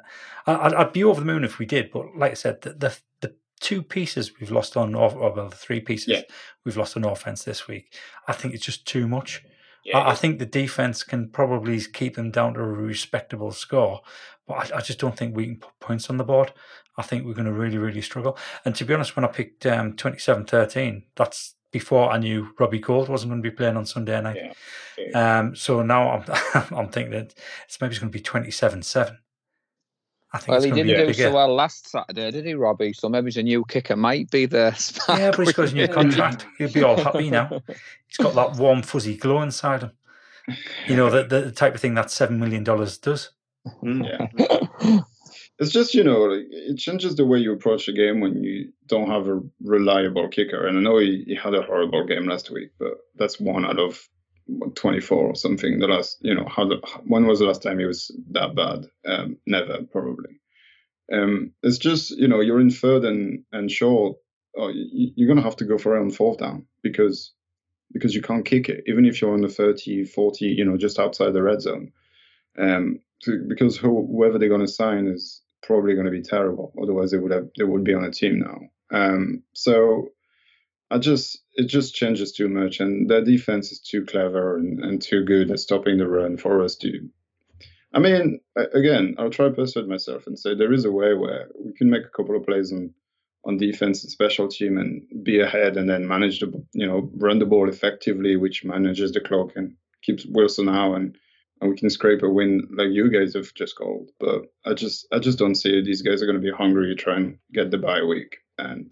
[0.58, 2.98] I'd, I'd be over the moon if we did, but like I said, the the,
[3.22, 6.22] the two pieces we've lost on, or well, the three pieces Yeah.
[6.66, 7.94] we've lost on offense this week,
[8.28, 9.44] I think it's just too much.
[9.86, 14.02] Yeah, I, I think the defense can probably keep them down to a respectable score,
[14.48, 16.52] but I, I just don't think we can put points on the board.
[16.98, 18.38] I think we're going to really, really struggle.
[18.66, 23.08] And to be honest, when I picked um, 27-13, that's before I knew Robbie Gould
[23.10, 24.36] wasn't going to be playing on Sunday night.
[24.38, 24.54] Yeah.
[24.98, 25.40] Yeah.
[25.40, 26.24] Um, so now I'm
[26.78, 27.34] I'm thinking that
[27.66, 28.98] it's maybe it's going to be 27-7.
[28.98, 29.20] I think
[30.48, 32.94] well, he didn't be do so well last Saturday, did he, Robbie?
[32.94, 35.20] So maybe his a new kicker might be the spark.
[35.20, 36.46] Yeah, but he's got his new contract.
[36.58, 37.62] He'll be all happy now.
[38.08, 39.92] He's got that warm, fuzzy glow inside him.
[40.88, 43.30] You know, the, the type of thing that $7 million does.
[43.84, 45.00] Mm, yeah.
[45.60, 49.10] It's just you know it changes the way you approach the game when you don't
[49.10, 50.66] have a reliable kicker.
[50.66, 53.78] And I know he, he had a horrible game last week, but that's one out
[53.78, 54.00] of what,
[54.76, 55.80] 24 or something.
[55.80, 58.86] The last you know how the, when was the last time he was that bad?
[59.06, 60.40] Um, never probably.
[61.12, 64.18] Um, it's just you know you're in third and and short.
[64.58, 67.34] Oh, you, you're gonna have to go for it on fourth down because
[67.92, 71.00] because you can't kick it even if you're on the 30 40 you know just
[71.00, 71.92] outside the red zone
[72.60, 76.74] um to, because who, whoever they're going to sign is probably going to be terrible.
[76.82, 78.60] Otherwise, they would have they would be on a team now.
[78.92, 80.10] Um, so
[80.92, 85.02] I just it just changes too much, and their defense is too clever and, and
[85.02, 87.10] too good at stopping the run for us to.
[87.94, 91.50] I mean, again, I'll try to persuade myself and say there is a way where
[91.64, 92.94] we can make a couple of plays on
[93.46, 97.40] on defense and special team and be ahead and then manage the you know run
[97.40, 101.18] the ball effectively, which manages the clock and keeps Wilson out and
[101.62, 104.10] and we can scrape a win like you guys have just called.
[104.20, 105.86] But I just I just don't see it.
[105.86, 108.92] These guys are going to be hungry to try and get the bye week, and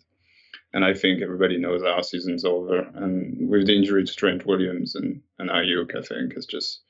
[0.73, 2.79] and I think everybody knows our season's over.
[2.95, 6.81] And with the injury to Trent Williams and and Aiyuk, I think it's just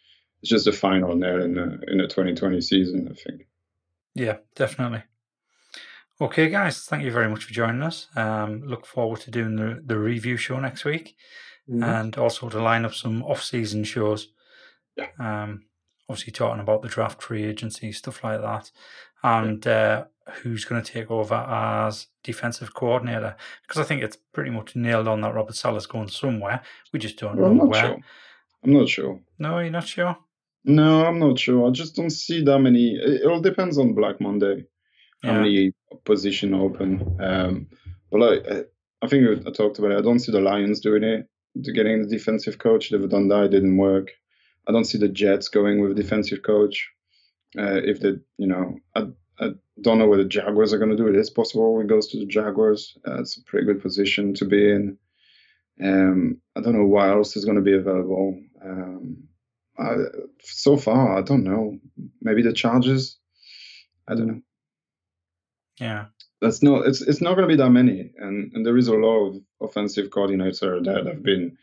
[0.41, 3.07] it's just a final nail in the in the 2020 season.
[3.11, 3.47] I think.
[4.15, 5.03] Yeah, definitely.
[6.19, 8.07] Okay, guys, thank you very much for joining us.
[8.15, 11.15] Um, look forward to doing the, the review show next week
[11.69, 11.83] Mhm.
[11.83, 14.29] and also to line up some off season shows.
[14.95, 15.09] Yeah.
[15.19, 15.65] Um,
[16.09, 18.71] obviously, talking about the draft free agency, stuff like that,
[19.23, 20.05] and uh,
[20.41, 23.35] who's going to take over as defensive coordinator.
[23.61, 26.61] Because I think it's pretty much nailed on that Robert Saleh's going somewhere.
[26.93, 27.81] We just don't Well, I'm know not where.
[27.81, 27.97] sure.
[28.63, 29.19] I'm not sure.
[29.39, 30.17] No, you're not sure?
[30.65, 31.67] No, I'm not sure.
[31.67, 32.95] I just don't see that many.
[32.95, 34.65] It, all depends on Black Monday.
[35.23, 35.37] how Yeah.
[35.41, 35.71] many
[36.03, 37.17] position open.
[37.21, 37.67] Um,
[38.11, 38.63] but like, I,
[39.01, 39.97] I think I talked about it.
[39.97, 41.27] I don't see the Lions doing it.
[41.73, 43.45] Getting the defensive coach, they've done that.
[43.45, 44.11] It didn't work.
[44.67, 46.87] I don't see the Jets going with a defensive coach.
[47.57, 49.07] Uh, if they, you know, I,
[49.39, 51.15] I don't know where the Jaguars are going to do it.
[51.15, 52.97] It's possible it goes to the Jaguars.
[53.07, 54.97] Uh, it's a pretty good position to be in.
[55.83, 58.39] Um, I don't know what else is going to be available.
[58.63, 59.27] Um,
[59.79, 59.95] I,
[60.41, 61.77] so far, I don't know.
[62.21, 63.19] Maybe the Chargers.
[64.07, 64.41] I don't know
[65.79, 66.05] Yeah.
[66.41, 68.95] that's not it's it's not going to be that many and and there is a
[68.95, 71.57] lot of offensive coordinators that have been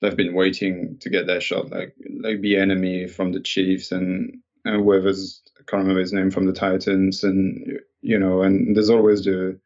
[0.00, 4.82] they've been waiting to get their shot like like Bieniemy from the chiefs and and
[4.82, 9.24] whoever's I can't remember his name from the Titans and you know, and there's always
[9.24, 9.58] the,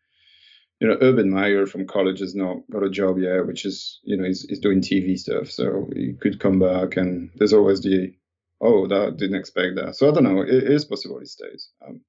[0.80, 4.16] you know, Urban Meyer from college has not got a job yet, which is, you
[4.16, 5.50] know, he's, he's doing TV stuff.
[5.50, 8.14] So he could come back and there's always the,
[8.60, 9.96] oh, that didn't expect that.
[9.96, 10.42] So I don't know.
[10.42, 11.70] It is possible he stays.
[11.86, 12.00] Um,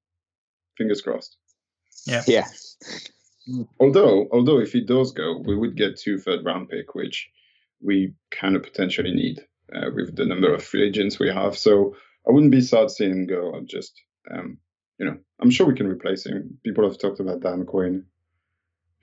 [0.76, 1.36] fingers crossed.
[2.06, 2.22] Yeah.
[2.26, 2.46] Yeah.
[3.78, 7.28] Although, although if he does go, we would get two third round pick, which
[7.82, 9.40] we kind of potentially need
[9.74, 11.56] uh, with the number of free agents we have.
[11.56, 11.96] So
[12.26, 13.54] I wouldn't be sad seeing him go.
[13.54, 14.00] i just,
[14.30, 14.58] um,
[14.98, 16.58] you know, I'm sure we can replace him.
[16.64, 18.06] People have talked about Dan Quinn,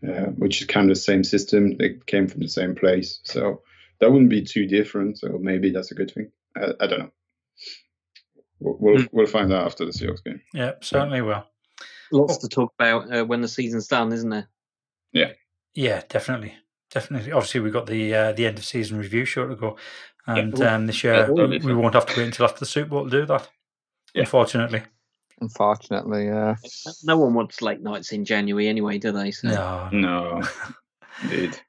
[0.08, 1.78] uh, which is kind of the same system.
[1.78, 3.62] They came from the same place, so
[4.00, 5.20] that wouldn't be too different.
[5.20, 6.32] So maybe that's a good thing.
[6.56, 7.12] I, I don't know.
[8.60, 9.10] We'll we'll, mm.
[9.12, 10.42] we'll, find out after the Seahawks game.
[10.54, 11.44] Yeah, certainly will.
[12.12, 14.48] Lots to talk about uh, when the season's done, isn't there?
[15.14, 15.32] Yeah.
[15.74, 16.54] Yeah, definitely,
[16.90, 17.32] definitely.
[17.32, 19.78] Obviously, we've got the uh, the end of season review show to go,
[20.28, 20.76] and yeah.
[20.76, 23.10] um, this year yeah, we won't have to wait until after the Super Bowl to
[23.10, 23.50] do that.
[24.14, 24.22] Yeah.
[24.22, 24.84] Unfortunately.
[25.40, 26.56] Unfortunately, yeah.
[27.04, 29.32] No one wants late nights in January anyway, do they?
[29.32, 29.48] So.
[29.48, 30.44] No, no,
[31.24, 31.60] indeed.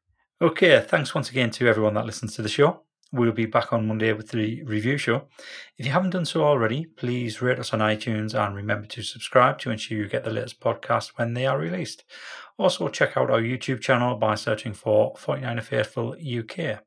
[0.41, 2.83] Okay, thanks once again to everyone that listens to the show.
[3.13, 5.29] We'll be back on Monday with the review show.
[5.77, 9.59] If you haven't done so already, please rate us on iTunes and remember to subscribe
[9.61, 12.05] to ensure you get the latest podcasts when they are released.
[12.59, 16.81] Also, check out our YouTube channel by searching for 49er Faithful UK.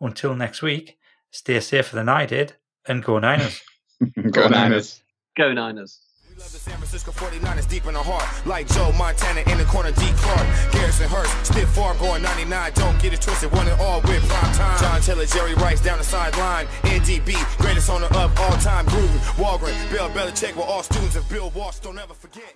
[0.00, 0.98] Until next week,
[1.30, 2.54] stay safer than I did
[2.86, 3.62] and go Niners.
[4.30, 5.02] go Niners.
[5.36, 6.00] Go Niners.
[6.28, 8.24] We love the San Francisco 49ers deep in the heart.
[8.44, 10.02] Like Joe Montana in the corner, D.
[10.16, 10.72] Clark.
[10.72, 12.72] Garrison Hearst, stiff farm going 99.
[12.74, 14.80] Don't get it twisted, one and all with prime time.
[14.80, 16.66] John Taylor, Jerry Rice down the sideline.
[16.82, 18.84] NDB, greatest owner of all time.
[18.86, 21.78] Gruden, Holmgren, Bill Belichick were all students of Bill Walsh.
[21.78, 22.54] Don't ever forget.